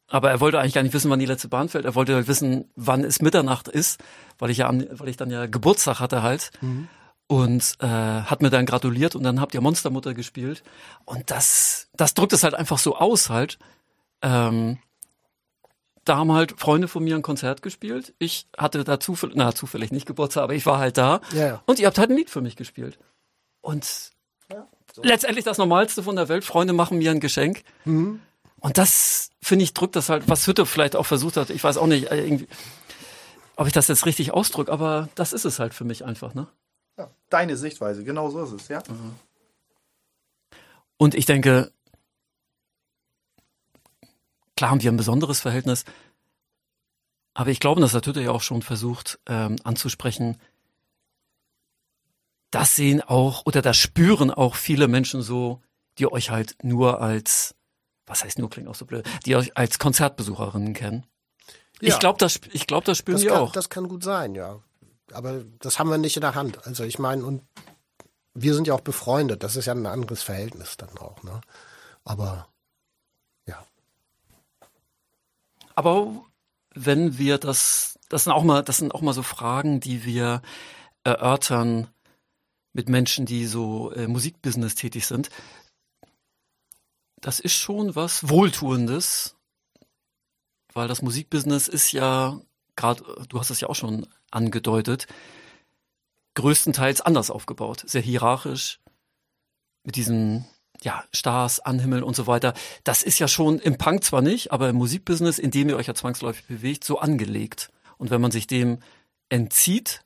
[0.08, 1.86] aber er wollte eigentlich gar nicht wissen, wann die letzte Bahn fällt.
[1.86, 3.98] Er wollte halt wissen, wann es Mitternacht ist,
[4.38, 6.50] weil ich ja, weil ich dann ja Geburtstag hatte halt.
[6.60, 6.88] Mhm.
[7.26, 10.62] Und äh, hat mir dann gratuliert und dann habt ihr Monstermutter gespielt.
[11.06, 13.58] Und das, das drückt es halt einfach so aus halt.
[14.20, 14.78] Ähm,
[16.04, 18.14] da haben halt Freunde von mir ein Konzert gespielt.
[18.18, 21.20] Ich hatte da zufällig, na, zufällig nicht Geburtstag, aber ich war halt da.
[21.32, 21.62] Ja, ja.
[21.66, 22.98] Und ihr habt halt ein Lied für mich gespielt.
[23.62, 24.12] Und
[24.50, 25.02] ja, so.
[25.02, 26.44] letztendlich das Normalste von der Welt.
[26.44, 27.62] Freunde machen mir ein Geschenk.
[27.86, 28.20] Mhm.
[28.60, 31.50] Und das, finde ich, drückt das halt, was Hütte vielleicht auch versucht hat.
[31.50, 32.48] Ich weiß auch nicht, äh, irgendwie,
[33.56, 36.46] ob ich das jetzt richtig ausdrücke, aber das ist es halt für mich einfach, ne?
[36.96, 38.82] Ja, deine Sichtweise, genau so ist es, ja.
[38.88, 39.14] Mhm.
[40.96, 41.72] Und ich denke,
[44.56, 45.84] Klar haben wir ein besonderes Verhältnis,
[47.34, 50.40] aber ich glaube, das hat Tüte ja auch schon versucht ähm, anzusprechen.
[52.50, 55.60] Das sehen auch oder das spüren auch viele Menschen so,
[55.98, 57.56] die euch halt nur als,
[58.06, 61.04] was heißt nur, klingt auch so blöd, die euch als Konzertbesucherinnen kennen.
[61.80, 61.88] Ja.
[61.88, 63.52] Ich glaube, das, ich glaube, das spüren das die kann, auch.
[63.52, 64.60] Das kann gut sein, ja.
[65.12, 66.66] Aber das haben wir nicht in der Hand.
[66.66, 67.42] Also ich meine, und
[68.34, 69.42] wir sind ja auch befreundet.
[69.42, 71.40] Das ist ja ein anderes Verhältnis dann auch, ne?
[72.04, 72.48] Aber
[75.74, 76.24] Aber
[76.74, 80.42] wenn wir das, das sind auch mal, das sind auch mal so Fragen, die wir
[81.04, 81.88] erörtern
[82.72, 85.30] mit Menschen, die so äh, Musikbusiness tätig sind.
[87.20, 89.36] Das ist schon was Wohltuendes,
[90.72, 92.40] weil das Musikbusiness ist ja
[92.76, 95.06] gerade, du hast es ja auch schon angedeutet,
[96.34, 98.80] größtenteils anders aufgebaut, sehr hierarchisch,
[99.84, 100.46] mit diesen
[100.82, 102.54] ja, Stars, Anhimmel und so weiter.
[102.82, 105.86] Das ist ja schon im Punk zwar nicht, aber im Musikbusiness, in dem ihr euch
[105.86, 107.70] ja zwangsläufig bewegt, so angelegt.
[107.96, 108.80] Und wenn man sich dem
[109.28, 110.02] entzieht,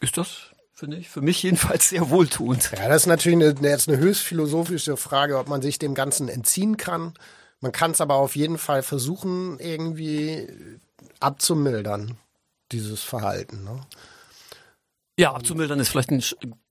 [0.00, 1.08] ist das finde ich.
[1.08, 2.72] Für mich jedenfalls sehr wohltuend.
[2.76, 6.28] Ja, das ist natürlich eine, jetzt eine höchst philosophische Frage, ob man sich dem Ganzen
[6.28, 7.14] entziehen kann.
[7.60, 10.48] Man kann es aber auf jeden Fall versuchen, irgendwie
[11.20, 12.18] abzumildern,
[12.72, 13.64] dieses Verhalten.
[13.64, 13.80] Ne?
[15.18, 16.22] Ja, abzumildern ist vielleicht ein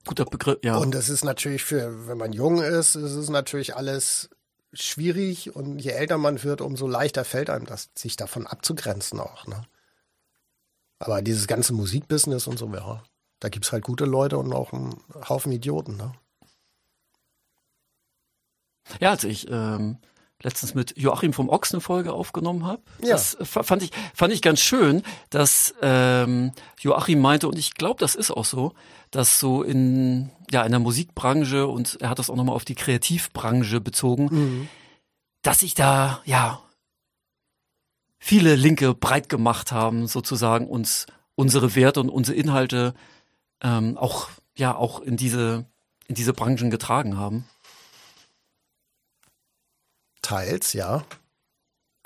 [0.06, 0.78] guter Begriff, ja.
[0.78, 4.30] Und es ist natürlich für, wenn man jung ist, ist es natürlich alles
[4.74, 9.48] schwierig und je älter man wird, umso leichter fällt einem das, sich davon abzugrenzen auch.
[9.48, 9.64] Ne?
[11.00, 13.04] Aber dieses ganze Musikbusiness und so, ja,
[13.40, 14.96] da gibt es halt gute Leute und auch einen
[15.30, 15.96] Haufen Idioten.
[15.96, 16.14] Ne?
[19.00, 20.00] Ja, als ich ähm,
[20.44, 22.82] letztens mit Joachim vom Ochs eine Folge aufgenommen habe.
[23.02, 23.12] Ja.
[23.12, 28.14] Das fand ich, fand ich ganz schön, dass ähm, Joachim meinte, und ich glaube, das
[28.14, 28.74] ist auch so,
[29.10, 32.76] dass so in, ja, in der Musikbranche, und er hat das auch nochmal auf die
[32.76, 34.68] Kreativbranche bezogen, mhm.
[35.42, 36.62] dass sich da, ja,
[38.20, 42.94] viele Linke breit gemacht haben, sozusagen, uns unsere Werte und unsere Inhalte
[43.62, 45.66] ähm, auch, ja, auch in diese,
[46.08, 47.46] in diese Branchen getragen haben.
[50.24, 51.06] Teils, ja,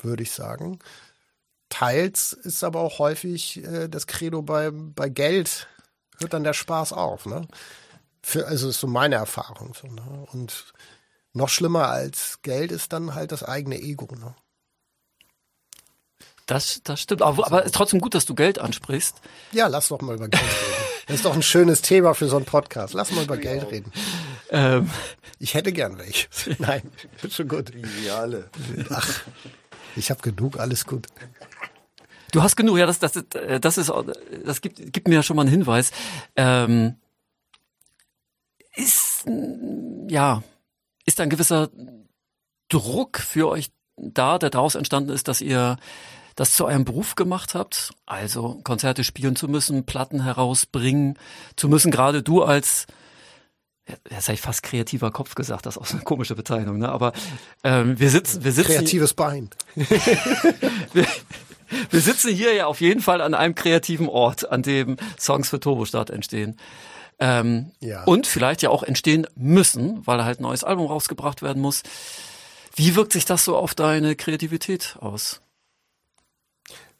[0.00, 0.78] würde ich sagen.
[1.70, 5.68] Teils ist aber auch häufig äh, das Credo bei, bei Geld,
[6.18, 7.24] hört dann der Spaß auf.
[7.24, 7.48] Ne?
[8.22, 9.74] Für, also ist so meine Erfahrung.
[9.74, 10.26] So, ne?
[10.32, 10.72] Und
[11.32, 14.14] noch schlimmer als Geld ist dann halt das eigene Ego.
[14.14, 14.34] Ne?
[16.46, 17.22] Das, das stimmt.
[17.22, 19.16] Aber, aber ist trotzdem gut, dass du Geld ansprichst.
[19.52, 20.84] Ja, lass doch mal über Geld reden.
[21.06, 22.94] Das ist doch ein schönes Thema für so einen Podcast.
[22.94, 23.92] Lass mal über Geld reden.
[24.50, 24.90] Ähm,
[25.38, 26.28] ich hätte gern welche.
[26.58, 26.82] Nein,
[27.30, 27.72] schon gut.
[27.74, 28.50] Wie alle.
[28.90, 29.20] Ach,
[29.96, 31.06] ich habe genug, alles gut.
[32.32, 33.12] Du hast genug, ja, das, das,
[33.60, 33.92] das ist,
[34.44, 35.92] das gibt, gibt mir ja schon mal einen Hinweis.
[36.36, 36.96] Ähm,
[38.74, 39.24] ist,
[40.08, 40.42] ja,
[41.06, 41.70] ist ein gewisser
[42.68, 45.76] Druck für euch da, der daraus entstanden ist, dass ihr
[46.36, 51.18] das zu eurem Beruf gemacht habt, also Konzerte spielen zu müssen, Platten herausbringen
[51.56, 52.86] zu müssen, gerade du als
[54.10, 56.88] Jetzt habe ich fast kreativer Kopf gesagt, das ist auch eine komische Bezeichnung, ne?
[56.88, 57.12] Aber
[57.64, 58.72] ähm, wir sitzen, wir sitzen.
[58.72, 59.50] Kreatives Bein.
[59.74, 61.06] wir,
[61.90, 65.60] wir sitzen hier ja auf jeden Fall an einem kreativen Ort, an dem Songs für
[65.60, 66.58] Turbostart entstehen.
[67.18, 68.04] Ähm, ja.
[68.04, 71.82] Und vielleicht ja auch entstehen müssen, weil halt ein neues Album rausgebracht werden muss.
[72.76, 75.40] Wie wirkt sich das so auf deine Kreativität aus?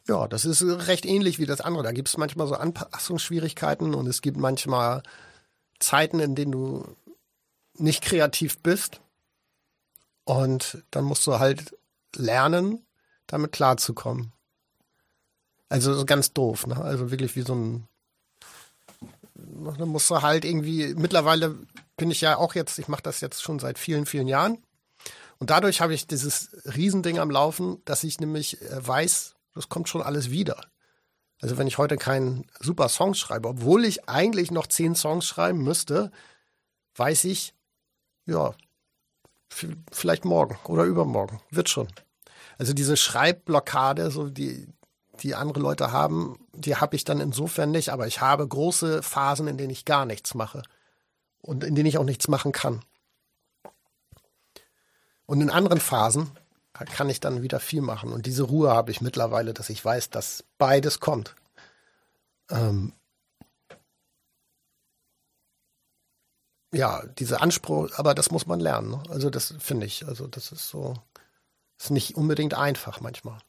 [0.07, 1.83] Ja, das ist recht ähnlich wie das andere.
[1.83, 5.03] Da gibt es manchmal so Anpassungsschwierigkeiten und es gibt manchmal
[5.79, 6.95] Zeiten, in denen du
[7.75, 9.01] nicht kreativ bist.
[10.25, 11.75] Und dann musst du halt
[12.15, 12.85] lernen,
[13.27, 14.31] damit klarzukommen.
[15.69, 16.77] Also ganz doof, ne?
[16.77, 17.87] Also wirklich wie so ein.
[19.35, 20.93] Dann musst du halt irgendwie.
[20.95, 21.55] Mittlerweile
[21.95, 24.57] bin ich ja auch jetzt, ich mache das jetzt schon seit vielen, vielen Jahren.
[25.37, 29.89] Und dadurch habe ich dieses Riesending am Laufen, dass ich nämlich äh, weiß, das kommt
[29.89, 30.68] schon alles wieder.
[31.41, 35.63] Also wenn ich heute keinen super Song schreibe, obwohl ich eigentlich noch zehn Songs schreiben
[35.63, 36.11] müsste,
[36.95, 37.53] weiß ich,
[38.25, 38.53] ja,
[39.91, 41.87] vielleicht morgen oder übermorgen, wird schon.
[42.57, 44.67] Also diese Schreibblockade, so die,
[45.21, 49.47] die andere Leute haben, die habe ich dann insofern nicht, aber ich habe große Phasen,
[49.47, 50.61] in denen ich gar nichts mache
[51.41, 52.83] und in denen ich auch nichts machen kann.
[55.25, 56.31] Und in anderen Phasen
[56.85, 58.11] kann ich dann wieder viel machen.
[58.11, 61.35] Und diese Ruhe habe ich mittlerweile, dass ich weiß, dass beides kommt.
[62.49, 62.93] Ähm
[66.73, 68.91] ja, diese Anspruch, aber das muss man lernen.
[68.91, 69.03] Ne?
[69.09, 70.95] Also das finde ich, also das ist so,
[71.79, 73.39] ist nicht unbedingt einfach manchmal.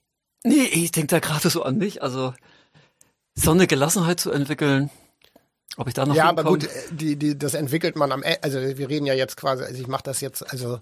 [0.42, 2.02] Nee, ich denke da gerade so an mich.
[2.02, 2.34] Also
[3.34, 4.90] so eine Gelassenheit zu entwickeln,
[5.76, 8.42] ob ich da noch Ja, aber gut, äh, die, die, das entwickelt man am Ende.
[8.42, 10.80] Also wir reden ja jetzt quasi, also ich mache das jetzt, also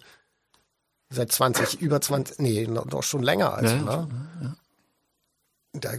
[1.10, 4.08] seit 20, über 20, nee, noch schon länger als, ja, ne?
[4.42, 4.54] Ja.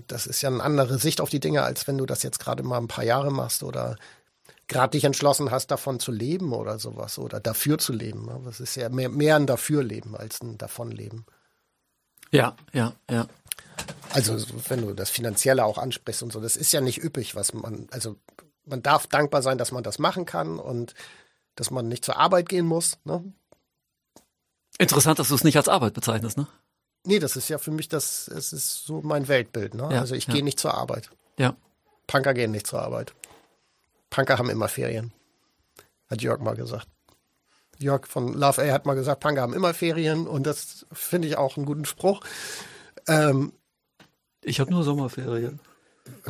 [0.08, 2.64] Das ist ja eine andere Sicht auf die Dinge, als wenn du das jetzt gerade
[2.64, 3.96] mal ein paar Jahre machst oder
[4.68, 8.26] gerade dich entschlossen hast, davon zu leben oder sowas oder dafür zu leben.
[8.26, 8.42] Ne?
[8.46, 11.26] Das ist ja mehr, mehr ein Dafürleben als ein Davonleben.
[12.32, 13.28] Ja, ja, ja.
[14.12, 14.38] Also
[14.68, 17.88] wenn du das Finanzielle auch ansprichst und so, das ist ja nicht üppig, was man,
[17.92, 18.16] also
[18.66, 20.94] man darf dankbar sein, dass man das machen kann und
[21.56, 22.98] dass man nicht zur Arbeit gehen muss.
[23.04, 23.24] Ne?
[24.80, 26.48] Interessant, dass du es nicht als Arbeit bezeichnest, ne?
[27.06, 29.90] Nee, das ist ja für mich das, es ist so mein Weltbild, ne?
[29.92, 30.34] Ja, also ich ja.
[30.34, 31.10] gehe nicht zur Arbeit.
[31.38, 31.56] Ja.
[32.08, 33.14] Punker gehen nicht zur Arbeit.
[34.10, 35.12] Punker haben immer Ferien.
[36.10, 36.88] Hat Jörg mal gesagt.
[37.78, 41.38] Jörg von Love A hat mal gesagt, Punker haben immer Ferien und das finde ich
[41.38, 42.22] auch einen guten Spruch.
[43.08, 43.54] Ähm,
[44.42, 45.60] ich habe nur Sommerferien.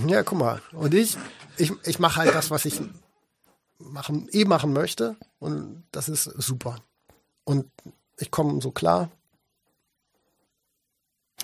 [0.07, 0.61] Ja, guck mal.
[0.73, 1.17] Und ich,
[1.57, 2.81] ich, ich mache halt das, was ich
[3.77, 6.77] machen, eh machen möchte und das ist super.
[7.43, 7.71] Und
[8.22, 9.09] ich komme so klar.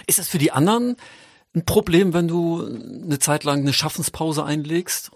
[0.08, 0.98] Ist das für die anderen
[1.56, 5.12] ein Problem, wenn du eine Zeit lang eine Schaffenspause einlegst?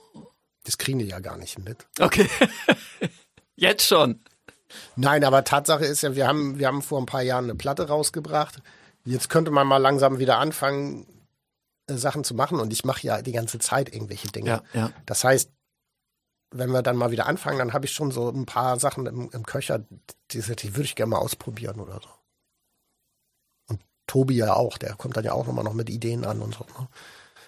[0.63, 1.87] Das kriegen die ja gar nicht mit.
[1.99, 2.29] Okay.
[3.55, 4.21] Jetzt schon.
[4.95, 7.87] Nein, aber Tatsache ist ja, wir haben, wir haben vor ein paar Jahren eine Platte
[7.87, 8.61] rausgebracht.
[9.03, 11.07] Jetzt könnte man mal langsam wieder anfangen,
[11.87, 12.59] äh, Sachen zu machen.
[12.59, 14.49] Und ich mache ja die ganze Zeit irgendwelche Dinge.
[14.49, 14.91] Ja, ja.
[15.05, 15.51] Das heißt,
[16.51, 19.29] wenn wir dann mal wieder anfangen, dann habe ich schon so ein paar Sachen im,
[19.31, 19.79] im Köcher,
[20.31, 22.09] die, die würde ich gerne mal ausprobieren oder so.
[23.67, 26.55] Und Tobi ja auch, der kommt dann ja auch nochmal noch mit Ideen an und
[26.55, 26.65] so.
[26.79, 26.87] Ne?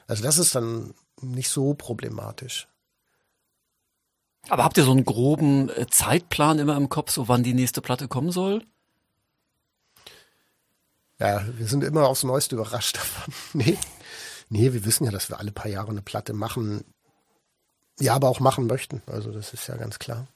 [0.07, 2.67] Also das ist dann nicht so problematisch.
[4.49, 7.81] Aber habt ihr so einen groben äh, Zeitplan immer im Kopf, so wann die nächste
[7.81, 8.65] Platte kommen soll?
[11.19, 13.33] Ja, wir sind immer aufs Neueste überrascht davon.
[13.53, 13.77] nee.
[14.49, 16.83] Nee, wir wissen ja, dass wir alle paar Jahre eine Platte machen.
[18.01, 19.01] Ja, aber auch machen möchten.
[19.05, 20.27] Also das ist ja ganz klar.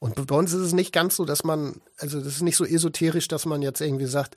[0.00, 2.64] Und bei uns ist es nicht ganz so, dass man, also das ist nicht so
[2.64, 4.36] esoterisch, dass man jetzt irgendwie sagt,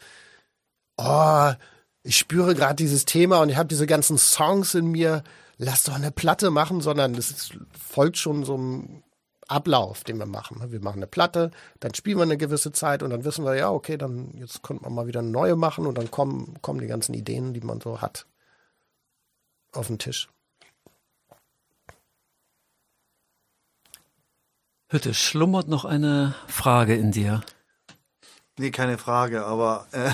[0.98, 1.52] oh,
[2.04, 5.24] ich spüre gerade dieses Thema und ich habe diese ganzen Songs in mir,
[5.58, 9.04] lass doch eine Platte machen, sondern es folgt schon so einem
[9.48, 10.72] Ablauf, den wir machen.
[10.72, 13.70] Wir machen eine Platte, dann spielen wir eine gewisse Zeit und dann wissen wir, ja,
[13.70, 16.88] okay, dann jetzt könnte man mal wieder eine neue machen und dann kommen, kommen die
[16.88, 18.26] ganzen Ideen, die man so hat,
[19.74, 20.30] auf den Tisch.
[24.92, 27.42] Hütte, schlummert noch eine Frage in dir?
[28.58, 30.12] Nee, keine Frage, aber äh,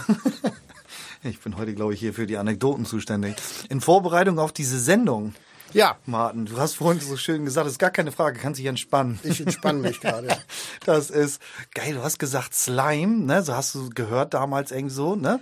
[1.28, 3.36] ich bin heute, glaube ich, hier für die Anekdoten zuständig.
[3.70, 5.34] In Vorbereitung auf diese Sendung,
[5.74, 8.68] Ja, Martin, du hast vorhin so schön gesagt, das ist gar keine Frage, kannst dich
[8.68, 9.20] entspannen.
[9.24, 10.28] ich entspanne mich gerade.
[10.86, 11.42] Das ist
[11.74, 13.42] geil, du hast gesagt Slime, ne?
[13.44, 15.40] So hast du gehört damals irgendwie so, ne?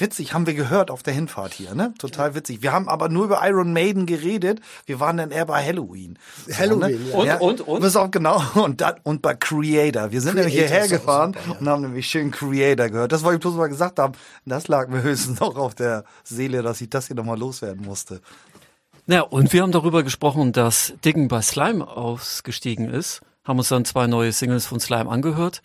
[0.00, 1.92] Witzig, haben wir gehört auf der Hinfahrt hier, ne?
[1.98, 2.62] Total witzig.
[2.62, 4.60] Wir haben aber nur über Iron Maiden geredet.
[4.86, 6.16] Wir waren dann eher bei Halloween.
[6.46, 7.26] So, Halloween, ne?
[7.26, 7.38] ja.
[7.38, 7.80] Und, und, und?
[7.80, 8.40] Pass auf, genau.
[8.54, 10.12] Und, dann, und bei Creator.
[10.12, 11.58] Wir sind nämlich Creator hierher ist auch gefahren super, ja.
[11.58, 13.12] und haben nämlich schön Creator gehört.
[13.12, 14.14] Das wollte ich bloß mal gesagt haben.
[14.44, 18.20] Das lag mir höchstens noch auf der Seele, dass ich das hier nochmal loswerden musste.
[19.06, 23.84] Ja, und wir haben darüber gesprochen, dass Diggen bei Slime ausgestiegen ist, haben uns dann
[23.84, 25.62] zwei neue Singles von Slime angehört.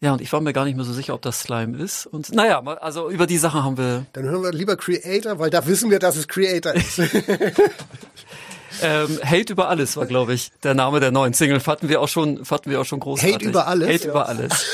[0.00, 2.06] Ja, und ich war mir gar nicht mehr so sicher, ob das Slime ist.
[2.06, 5.66] Und naja, also über die Sache haben wir Dann hören wir lieber Creator, weil da
[5.66, 6.98] wissen wir, dass es Creator ist.
[8.82, 11.58] ähm, Hate über alles war, glaube ich, der Name der neuen Single.
[11.58, 13.34] Fanden wir auch schon, fanden wir auch schon großartig.
[13.34, 13.88] Hate über alles?
[13.88, 14.10] Hate Ja.
[14.10, 14.66] über alles.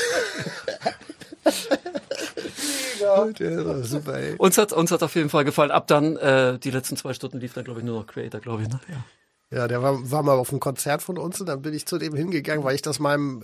[3.39, 4.35] ja, super, ey.
[4.37, 5.71] Uns hat, uns hat auf jeden Fall gefallen.
[5.71, 8.61] Ab dann, äh, die letzten zwei Stunden lief dann, glaube ich, nur noch Creator, glaube
[8.61, 8.69] ich.
[8.69, 8.79] Ne?
[8.89, 9.03] Ja.
[9.51, 11.97] Ja, der war, war mal auf einem Konzert von uns und dann bin ich zu
[11.97, 13.43] dem hingegangen, weil ich das meinem,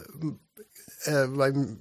[1.06, 1.80] äh, meinem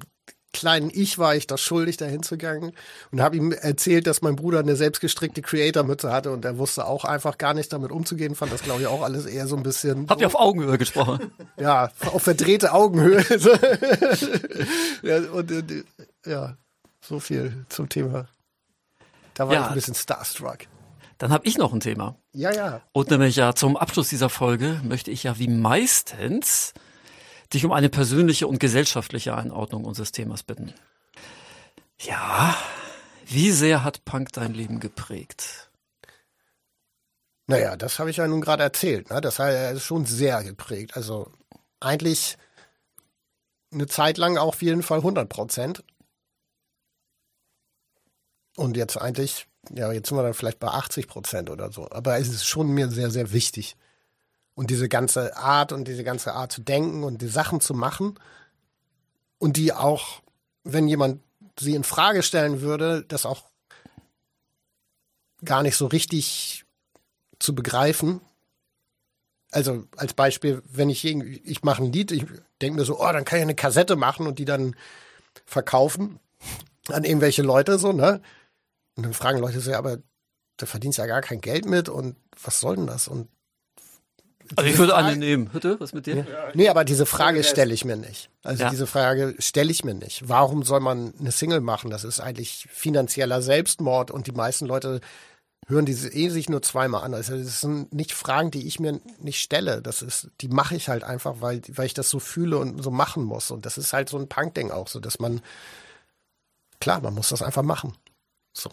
[0.53, 2.73] kleinen Ich war ich das schuldig, da hinzugegangen
[3.13, 7.05] und habe ihm erzählt, dass mein Bruder eine selbstgestrickte Creator-Mütze hatte und er wusste auch
[7.05, 10.09] einfach gar nicht damit umzugehen, fand das glaube ich auch alles eher so ein bisschen
[10.09, 11.31] Habt ihr auf Augenhöhe gesprochen?
[11.57, 13.25] ja, auf verdrehte Augenhöhe.
[15.03, 15.85] Ja, und, und,
[16.27, 16.57] ja,
[17.01, 18.29] so viel zum Thema.
[19.35, 19.61] Da war Ja.
[19.63, 20.59] ich ein bisschen starstruck.
[21.19, 22.17] Dann habe ich noch ein Thema.
[22.33, 22.81] Ja, ja.
[22.93, 26.73] Und nämlich ja zum Abschluss dieser Folge möchte ich ja wie meistens
[27.53, 30.73] dich um eine persönliche und gesellschaftliche Einordnung unseres Themas bitten.
[31.99, 32.57] Ja,
[33.27, 35.71] wie sehr hat Punk dein Leben geprägt?
[37.47, 39.11] Naja, das habe ich ja nun gerade erzählt.
[39.11, 39.21] Ne?
[39.21, 40.97] Das er schon sehr geprägt.
[40.97, 41.33] Also
[41.81, 42.39] eigentlich
[43.73, 45.85] eine Zeit lang auf jeden Fall 100 Prozent.
[48.57, 51.91] Und jetzt eigentlich, ja, jetzt sind wir dann vielleicht bei 80 Prozent oder so.
[51.91, 53.77] Aber es ist schon mir sehr, sehr wichtig.
[54.61, 58.21] Und diese ganze Art und diese ganze Art zu denken und die Sachen zu machen
[59.39, 60.21] und die auch,
[60.65, 61.23] wenn jemand
[61.59, 63.45] sie in Frage stellen würde, das auch
[65.43, 66.67] gar nicht so richtig
[67.39, 68.21] zu begreifen.
[69.51, 72.27] Also als Beispiel, wenn ich irgendwie, ich mache ein Lied, ich
[72.61, 74.77] denke mir so, oh, dann kann ich eine Kassette machen und die dann
[75.47, 76.21] verkaufen
[76.89, 78.21] an irgendwelche Leute so, ne?
[78.95, 80.01] Und dann fragen Leute so, ja, aber
[80.59, 83.09] da verdienst ja gar kein Geld mit und was soll denn das?
[83.09, 83.31] Und
[84.57, 85.53] Also ich würde eine nehmen.
[85.53, 86.27] Hütte, was mit dir?
[86.55, 88.31] Nee, aber diese Frage stelle ich mir nicht.
[88.43, 88.71] Also Ja.
[88.71, 90.29] diese Frage stelle ich mir nicht.
[90.29, 91.91] Warum soll man eine Single machen?
[91.91, 95.01] Das ist eigentlich finanzieller Selbstmord und die meisten Leute
[95.69, 97.15] hören diese eh sich nur zweimal an.
[97.15, 99.81] Also das sind nicht Fragen, die ich mir nicht stelle.
[99.83, 102.91] Das ist, die mache ich halt einfach, weil, weil ich das so fühle und so
[102.91, 103.51] machen muss.
[103.53, 105.41] Und das ist halt so ein Punk-Ding auch, so dass man,
[106.81, 107.93] klar, man muss das einfach machen.
[108.53, 108.71] So.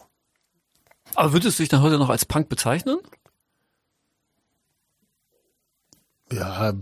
[1.15, 2.97] Aber würdest du dich dann heute noch als Punk bezeichnen?
[6.31, 6.73] Ja,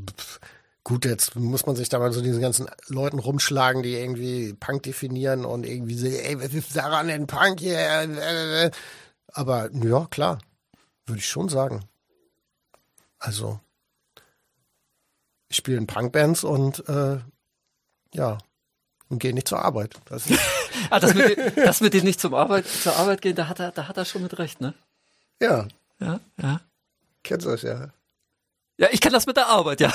[0.84, 4.84] gut, jetzt muss man sich da mal so diese ganzen Leuten rumschlagen, die irgendwie Punk
[4.84, 8.72] definieren und irgendwie so, ey, was ist daran denn Punk hier?
[9.28, 10.40] Aber ja, klar,
[11.06, 11.84] würde ich schon sagen.
[13.20, 13.60] Also,
[15.48, 17.20] ich spiele in Punkbands und äh,
[18.14, 18.38] ja,
[19.10, 19.96] und gehe nicht zur Arbeit.
[20.06, 20.26] Das
[20.90, 23.60] Ah, das mit, dem- das mit dem nicht zum Arbeit, zur Arbeit gehen, da hat
[23.60, 24.74] er, da hat er schon mit recht, ne?
[25.42, 25.68] ja,
[26.00, 26.62] ja, ja.
[27.24, 27.92] Kennst du das ja?
[28.78, 29.94] Ja, ich kann das mit der Arbeit, ja.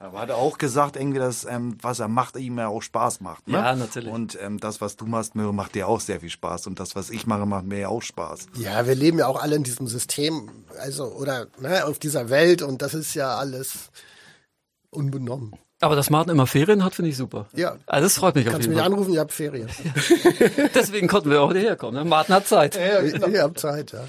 [0.00, 3.20] Aber hat er auch gesagt, irgendwie, dass ähm, was er macht, ihm ja auch Spaß
[3.20, 3.48] macht.
[3.48, 3.54] Ne?
[3.58, 4.12] Ja, natürlich.
[4.12, 6.68] Und ähm, das, was du machst, Möhre, macht dir auch sehr viel Spaß.
[6.68, 8.46] Und das, was ich mache, macht mir ja auch Spaß.
[8.54, 12.62] Ja, wir leben ja auch alle in diesem System, also oder ne, auf dieser Welt
[12.62, 13.90] und das ist ja alles
[14.90, 15.56] unbenommen.
[15.80, 17.46] Aber dass Martin immer Ferien hat, finde ich super.
[17.54, 17.76] Ja.
[17.86, 18.92] Also das freut mich auf Kannst du jeden mich Fall.
[18.92, 19.12] anrufen?
[19.14, 19.68] Ihr habt Ferien.
[20.74, 21.94] Deswegen konnten wir auch hierher kommen.
[21.96, 22.04] Ne?
[22.04, 22.76] Martin hat Zeit.
[22.76, 24.04] Ihr habt Zeit, ja.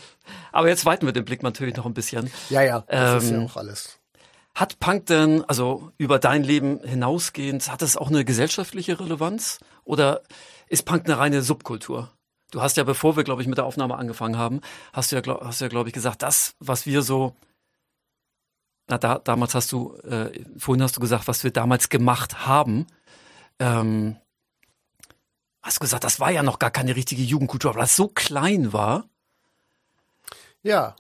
[0.51, 2.32] Aber jetzt weiten wir den Blick natürlich noch ein bisschen.
[2.49, 3.99] Ja, ja, das ist ja Ähm, auch alles.
[4.55, 9.59] Hat Punk denn, also über dein Leben hinausgehend, hat es auch eine gesellschaftliche Relevanz?
[9.86, 10.22] Oder
[10.67, 12.09] ist Punk eine reine Subkultur?
[12.51, 14.61] Du hast ja, bevor wir, glaube ich, mit der Aufnahme angefangen haben,
[14.91, 17.36] hast du ja, glaub, hast du ja, glaube ich, gesagt, das, was wir so,
[18.89, 22.87] na, da, damals hast du, äh, vorhin hast du gesagt, was wir damals gemacht haben,
[23.59, 24.17] ähm,
[25.61, 28.73] hast du gesagt, das war ja noch gar keine richtige Jugendkultur, weil das so klein
[28.73, 29.05] war.
[30.63, 30.95] Ja.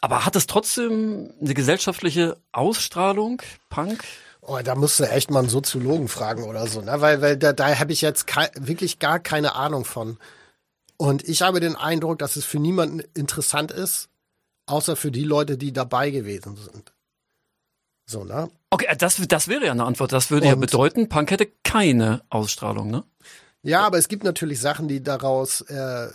[0.00, 4.02] Aber hat es trotzdem eine gesellschaftliche Ausstrahlung, Punk?
[4.40, 7.00] Oh, da musst du echt mal einen Soziologen fragen oder so, ne?
[7.00, 8.26] Weil, weil da, da habe ich jetzt
[8.56, 10.18] wirklich gar keine Ahnung von.
[10.96, 14.08] Und ich habe den Eindruck, dass es für niemanden interessant ist,
[14.66, 16.92] außer für die Leute, die dabei gewesen sind.
[18.06, 18.50] So, ne?
[18.70, 20.12] Okay, äh, das, das wäre ja eine Antwort.
[20.12, 23.04] Das würde ja Und- bedeuten, Punk hätte keine Ausstrahlung, ne?
[23.62, 26.08] Ja, aber es gibt natürlich Sachen, die daraus äh,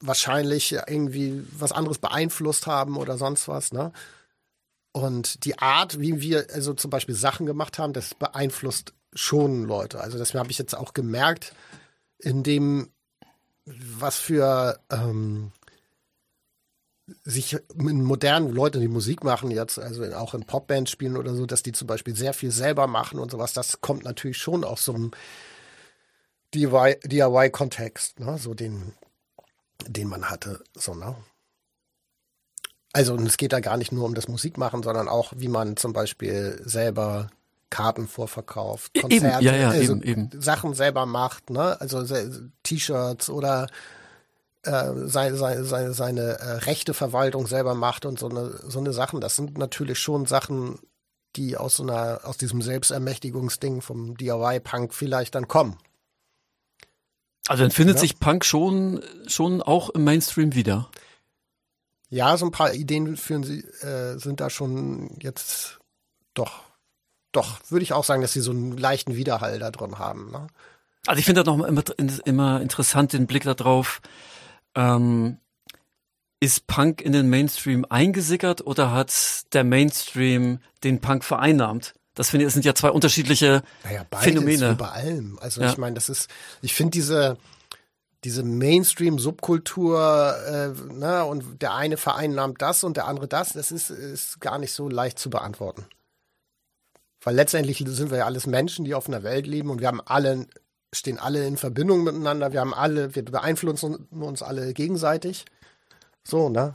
[0.00, 3.92] wahrscheinlich irgendwie was anderes beeinflusst haben oder sonst was, ne?
[4.92, 10.00] Und die Art, wie wir also zum Beispiel Sachen gemacht haben, das beeinflusst schon Leute.
[10.00, 11.54] Also das habe ich jetzt auch gemerkt,
[12.18, 12.90] in dem,
[13.66, 15.52] was für ähm,
[17.24, 21.46] sich mit modernen Leuten, die Musik machen jetzt, also auch in Popbands spielen oder so,
[21.46, 24.84] dass die zum Beispiel sehr viel selber machen und sowas, das kommt natürlich schon aus
[24.84, 25.10] so einem
[26.54, 28.38] DIY-Kontext, ne?
[28.38, 28.92] so den,
[29.86, 30.62] den man hatte.
[30.74, 31.16] So, ne?
[32.92, 35.76] Also, und es geht da gar nicht nur um das Musikmachen, sondern auch, wie man
[35.76, 37.30] zum Beispiel selber
[37.70, 40.42] Karten vorverkauft, Eben, Konzerte, ja, ja, also eben, eben.
[40.42, 41.80] Sachen selber macht, ne?
[41.80, 42.04] Also
[42.64, 43.68] T-Shirts oder
[44.62, 49.20] äh, seine, seine, seine, seine äh, Rechteverwaltung selber macht und so eine, so eine Sachen.
[49.20, 50.78] Das sind natürlich schon Sachen,
[51.36, 55.76] die aus so einer, aus diesem Selbstermächtigungsding vom DIY-Punk vielleicht dann kommen.
[57.48, 58.00] Also dann findet Ja.
[58.00, 60.90] sich Punk schon, schon auch im Mainstream wieder.
[62.10, 65.78] Ja, so ein paar Ideen führen sie, äh, sind da schon jetzt
[66.34, 66.62] doch,
[67.32, 70.30] doch, würde ich auch sagen, dass sie so einen leichten Widerhall da drin haben.
[70.30, 70.48] Ne?
[71.06, 71.82] Also ich finde das noch immer,
[72.24, 74.00] immer interessant, den Blick darauf.
[74.74, 75.38] Ähm,
[76.40, 79.12] ist Punk in den Mainstream eingesickert oder hat
[79.52, 81.94] der Mainstream den Punk vereinnahmt?
[82.14, 84.74] Das finde ich, das sind ja zwei unterschiedliche Naja, beides Phänomene.
[84.74, 85.38] bei allem.
[85.40, 85.70] Also Ja.
[85.70, 86.28] ich meine, das ist,
[86.62, 87.36] ich finde diese,
[88.24, 93.90] diese Mainstream-Subkultur, äh, ne, und der eine vereinnahmt das und der andere das, das ist,
[93.90, 95.86] ist gar nicht so leicht zu beantworten.
[97.22, 100.00] Weil letztendlich sind wir ja alles Menschen, die auf einer Welt leben und wir haben
[100.04, 100.46] alle,
[100.92, 105.44] stehen alle in Verbindung miteinander, wir haben alle, wir beeinflussen uns alle gegenseitig.
[106.24, 106.74] So, ne?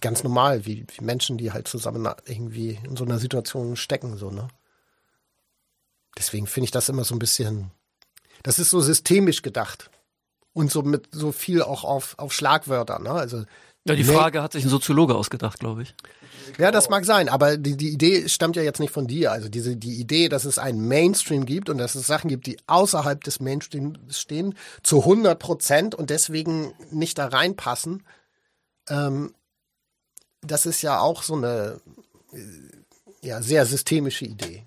[0.00, 4.30] Ganz normal, wie, wie Menschen, die halt zusammen irgendwie in so einer Situation stecken, so,
[4.30, 4.48] ne?
[6.16, 7.70] Deswegen finde ich das immer so ein bisschen,
[8.42, 9.90] das ist so systemisch gedacht.
[10.52, 13.12] Und so mit so viel auch auf, auf Schlagwörter, ne?
[13.12, 13.44] Also,
[13.86, 14.12] Ja, die Nee.
[14.12, 15.94] Frage hat sich ein Soziologe ausgedacht, glaube ich.
[16.58, 19.32] ja, das mag sein, aber die, die Idee stammt ja jetzt nicht von dir.
[19.32, 22.58] Also diese, die Idee, dass es einen Mainstream gibt und dass es Sachen gibt, die
[22.66, 28.02] außerhalb des Mainstream stehen, zu 100 Prozent und deswegen nicht da reinpassen,
[28.90, 29.32] ähm,
[30.42, 31.80] das ist ja auch so eine
[32.32, 34.64] äh, ja, sehr systemische Idee.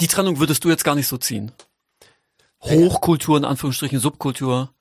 [0.00, 1.50] Die Trennung würdest du jetzt gar nicht so ziehen.
[2.62, 4.72] Hochkultur, in Anführungsstrichen, Subkultur.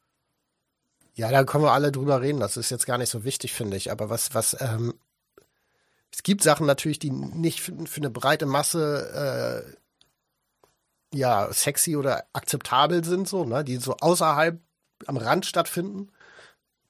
[1.15, 2.39] Ja, da können wir alle drüber reden.
[2.39, 3.91] Das ist jetzt gar nicht so wichtig, finde ich.
[3.91, 4.93] Aber was, was, ähm,
[6.11, 9.65] es gibt Sachen natürlich, die nicht für, für eine breite Masse
[11.13, 14.59] äh, ja sexy oder akzeptabel sind, so, ne, die so außerhalb
[15.07, 16.11] am Rand stattfinden,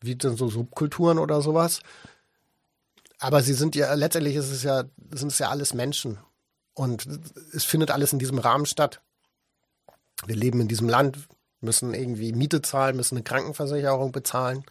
[0.02, 1.82] wie dann so Subkulturen oder sowas.
[3.20, 6.18] Aber sie sind ja, letztendlich ist es ja, sind es ja alles Menschen.
[6.74, 7.08] Und
[7.54, 9.02] es findet alles in diesem Rahmen statt.
[10.26, 11.28] Wir leben in diesem Land,
[11.62, 14.64] müssen irgendwie Miete zahlen, müssen eine Krankenversicherung bezahlen,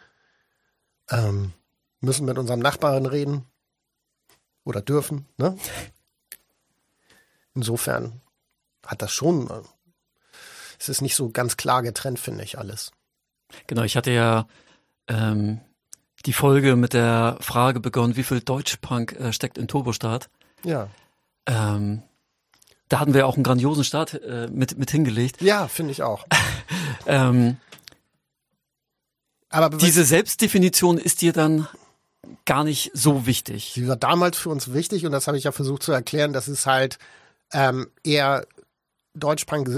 [1.11, 1.53] ähm,
[2.01, 3.45] müssen mit unserem Nachbarn reden
[4.65, 5.27] oder dürfen.
[5.37, 5.57] Ne?
[7.55, 8.21] Insofern
[8.87, 9.63] hat das schon, äh,
[10.79, 12.93] es ist nicht so ganz klar getrennt, finde ich alles.
[13.67, 14.47] Genau, ich hatte ja
[15.09, 15.61] ähm,
[16.27, 20.31] die Folge mit der Frage begonnen, wie viel Deutschpunk äh, steckt in Turbostart.
[20.65, 20.89] Ja,
[21.47, 22.03] Ähm,
[22.89, 25.41] da hatten wir auch einen grandiosen Start äh, mit, mit hingelegt.
[25.43, 26.27] ja finde ich auch.
[27.07, 27.57] Ähm,
[29.49, 31.67] Aber Diese Selbstdefinition ist dir dann
[32.45, 33.73] gar nicht so wichtig.
[33.75, 36.35] Sie war damals für uns wichtig und das habe ich ja versucht zu erklären.
[36.35, 36.99] Das ist halt
[37.53, 38.47] ähm, eher
[39.15, 39.71] Deutschpunk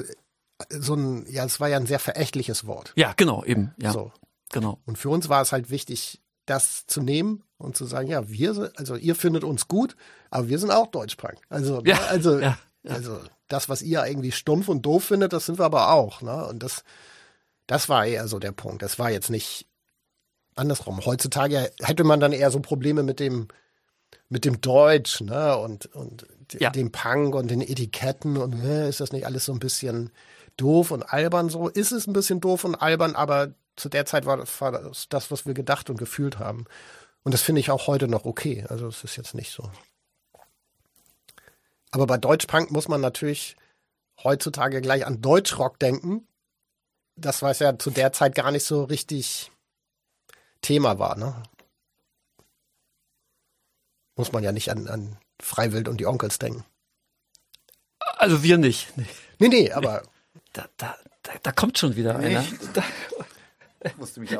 [0.70, 2.92] so ein, ja, es war ja ein sehr verächtliches Wort.
[2.96, 3.74] Ja, genau, eben.
[3.78, 4.12] Ja, So.
[4.52, 4.80] genau.
[4.86, 8.54] Und für uns war es halt wichtig, das zu nehmen und zu sagen, ja, wir
[8.54, 9.94] sind, also ihr findet uns gut,
[10.30, 11.36] aber wir sind auch Deutschpunk.
[11.48, 15.46] Also, Ja, ne, also, ja, also das, was ihr irgendwie stumpf und doof findet, das
[15.46, 16.22] sind wir aber auch.
[16.22, 16.46] Ne?
[16.46, 16.84] Und das,
[17.66, 18.82] das war eher so der Punkt.
[18.82, 19.66] Das war jetzt nicht
[20.56, 21.04] andersrum.
[21.04, 23.48] Heutzutage hätte man dann eher so Probleme mit dem,
[24.28, 25.56] mit dem Deutsch, ne?
[25.56, 26.26] Und, und
[26.58, 26.70] Ja.
[26.70, 30.10] dem Punk und den Etiketten und äh, ist das nicht alles so ein bisschen
[30.56, 31.68] doof und albern so?
[31.68, 35.08] Ist es ein bisschen doof und albern, aber zu der Zeit war das, war das
[35.08, 36.64] das, was wir gedacht und gefühlt haben.
[37.22, 38.64] Und das finde ich auch heute noch okay.
[38.68, 39.70] Also es ist jetzt nicht so.
[41.90, 43.56] Aber bei Deutschpunk muss man natürlich
[44.22, 46.26] heutzutage gleich an Deutschrock denken.
[47.16, 49.50] Das, was ja zu der Zeit gar nicht so richtig
[50.62, 51.42] Thema war, ne?
[54.16, 56.64] Muss man ja nicht an, an Freiwild und die Onkels denken.
[57.98, 58.96] Also wir nicht.
[58.96, 59.06] Nee.
[59.38, 60.02] Nee, nee, aber
[60.52, 62.44] Da, da, da, da kommt schon wieder einer.
[62.74, 62.82] Da,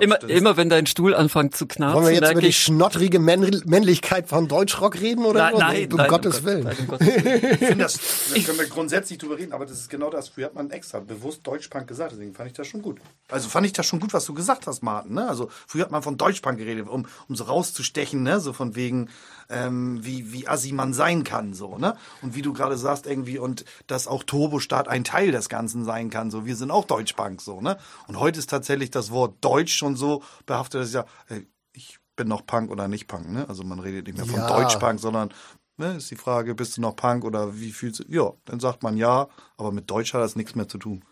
[0.01, 3.63] immer, immer wenn dein Stuhl anfängt zu knarzen, wollen wir jetzt über die schnottrige Männ
[3.65, 5.59] Männlichkeit von Deutschrock reden oder nein, so?
[5.59, 6.65] nein, um nein, Gottes Gott- Willen.
[6.65, 7.45] nein, um Gottes Willen.
[7.53, 7.99] Ich finde das,
[8.35, 10.29] da können wir grundsätzlich drüber reden, aber das ist genau das.
[10.29, 12.99] Früher hat man extra bewusst Deutschpunk gesagt, deswegen fand ich das schon gut.
[13.29, 15.15] Also fand ich das schon gut, was du gesagt hast, Martin.
[15.15, 15.27] Ne?
[15.29, 18.41] Also früher hat man von Deutschpunk geredet, um, um so rauszustechen, ne?
[18.41, 19.09] so von wegen,
[19.51, 21.53] ähm, wie, wie assi man sein kann.
[21.55, 25.49] so ne Und wie du gerade sagst, irgendwie, und dass auch Turbostart ein Teil des
[25.49, 26.31] Ganzen sein kann.
[26.31, 27.41] so Wir sind auch Deutschpunk.
[27.43, 27.77] so ne
[28.09, 31.99] Und heute ist tatsächlich das Wort Deutsch schon so behaftet, dass ich ja, ey, ich
[32.17, 33.31] bin noch Punk oder nicht Punk.
[33.31, 34.47] ne Also man redet nicht mehr von Ja.
[34.47, 35.31] Deutschpunk, sondern
[35.77, 38.05] Ne, ist die Frage, bist du noch Punk oder wie fühlst du?
[38.09, 41.03] Ja, dann sagt man ja, aber mit Deutsch hat das nichts mehr zu tun.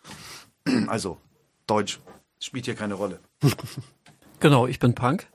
[0.89, 1.17] Also,
[1.67, 2.01] Deutsch
[2.39, 3.21] spielt hier keine Rolle.
[4.41, 5.27] Genau, ich bin Punk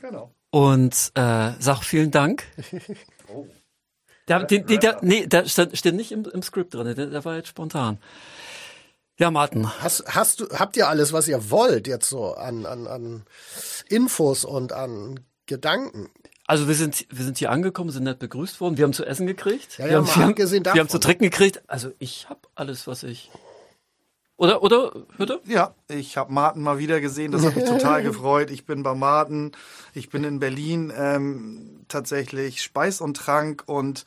[0.00, 0.34] Genau.
[0.52, 2.44] Und äh, sag vielen Dank.
[3.34, 3.46] Oh.
[4.26, 7.24] Da, den, den, der, nee, da steht, steht nicht im, im Skript drin, der, der
[7.24, 7.98] war jetzt spontan.
[9.16, 12.86] Ja, Martin, Hast, hast du, habt ihr alles, was ihr wollt jetzt so an, an,
[12.86, 13.24] an
[13.88, 16.10] Infos und an Gedanken?
[16.46, 19.26] also wir sind, wir sind hier angekommen, sind nett begrüßt worden, wir haben zu essen
[19.26, 21.62] gekriegt, Ja, wir, ja, haben, mal wir, haben, wir haben zu trinken gekriegt.
[21.66, 23.30] Also ich habe alles, was ich...
[24.42, 25.40] Oder, oder, bitte?
[25.44, 28.50] Ja, ich habe Martin mal wieder gesehen, das hat mich total gefreut.
[28.50, 29.52] Ich bin bei Martin,
[29.94, 34.04] ich bin in Berlin ähm, tatsächlich Speis und Trank und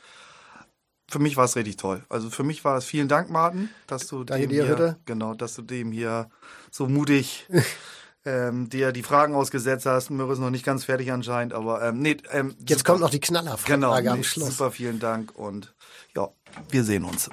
[1.10, 2.04] für mich war es richtig toll.
[2.10, 4.98] Also für mich war es vielen Dank, Martin, dass du Danke dem dir, hier, Hütte.
[5.06, 6.30] genau, dass du dem hier
[6.70, 7.48] so mutig
[8.26, 10.10] ähm, dir die Fragen ausgesetzt hast.
[10.10, 12.92] Mir ist noch nicht ganz fertig anscheinend, aber ähm, nee, ähm, Jetzt super.
[12.92, 14.58] kommt noch die Knallerfrage genau, am nee, Schluss.
[14.58, 15.74] super, vielen Dank und
[16.14, 16.28] ja,
[16.72, 17.30] wir sehen uns.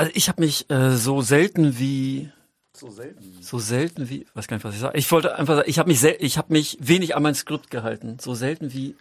[0.00, 2.30] Also ich habe mich äh, so selten wie
[2.72, 3.38] So selten.
[3.42, 4.96] so selten wie weiß gar nicht was ich sage.
[4.98, 7.70] Ich wollte einfach sagen, ich habe mich sel ich habe mich wenig an mein Skript
[7.70, 8.96] gehalten, so selten wie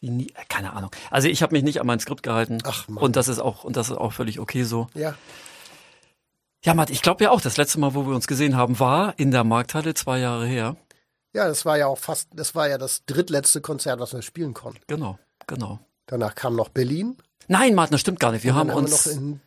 [0.00, 0.90] wie nie äh, keine Ahnung.
[1.10, 3.02] Also ich habe mich nicht an mein Skript gehalten Ach, Mann.
[3.02, 4.86] und das ist auch und das ist auch völlig okay so.
[4.94, 5.14] Ja,
[6.64, 9.18] Ja, Matt, ich glaube ja auch, das letzte Mal, wo wir uns gesehen haben, war
[9.18, 10.76] in der Markthalle zwei Jahre her.
[11.34, 14.54] ja, das war ja auch fast, das war ja das drittletzte Konzert, was wir spielen
[14.54, 14.80] konnten.
[14.86, 15.18] Genau,
[15.48, 15.80] genau.
[16.06, 17.16] Danach kam noch Berlin.
[17.48, 18.44] Nein, Martin, das stimmt gar nicht.
[18.44, 19.40] Wir haben dann uns wir noch in,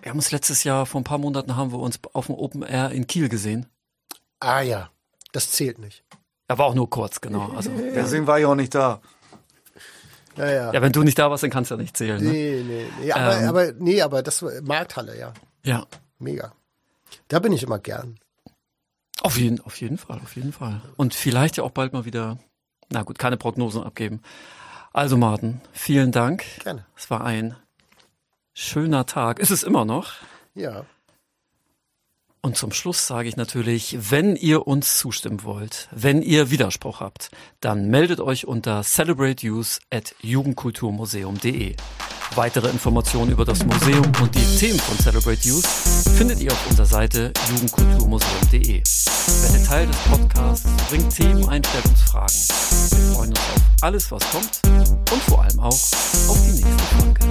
[0.00, 2.62] wir haben uns letztes Jahr vor ein paar Monaten haben wir uns auf dem Open
[2.62, 3.66] Air in Kiel gesehen.
[4.40, 4.90] ah ja,
[5.32, 6.04] das zählt nicht.
[6.48, 7.50] Er war auch nur kurz, genau.
[7.52, 7.92] Also, ja.
[7.94, 9.00] Deswegen war ich auch nicht da.
[10.36, 10.72] Ja, ja.
[10.72, 12.22] ja, wenn du nicht da warst, dann kannst du ja nicht zählen.
[12.22, 12.30] Ne?
[12.30, 13.48] nee, nee, nee, aber, Ähm.
[13.48, 15.32] aber, nee, aber das war Markthalle, ja.
[15.64, 15.86] Ja,
[16.18, 16.52] Mega.
[17.28, 18.18] Da bin ich immer gern.
[19.22, 20.80] auf jeden, auf jeden Fall, auf jeden Fall.
[20.96, 22.38] Und vielleicht ja auch bald mal wieder,
[22.88, 24.20] na gut, keine Prognosen abgeben.
[24.92, 26.44] Also Martin, vielen Dank.
[26.64, 26.86] Gerne.
[26.96, 27.56] Es war ein
[28.54, 29.38] schöner Tag.
[29.38, 30.12] Ist es immer noch?
[30.54, 30.84] Ja.
[32.44, 37.30] Und zum Schluss sage ich natürlich, wenn ihr uns zustimmen wollt, wenn ihr Widerspruch habt,
[37.60, 41.76] dann meldet euch unter celebrateuse at jugendkulturmuseum.de.
[42.34, 45.66] Weitere Informationen über das Museum und die Themen von Celebrate Youth
[46.16, 48.82] findet ihr auf unserer Seite jugendkulturmuseum.de.
[48.82, 52.34] Werdet Teil des Podcasts, bringt Themen, Einstellungsfragen.
[52.34, 54.60] Wir freuen uns auf alles, was kommt
[55.12, 57.22] und vor allem auch auf die nächste Folge.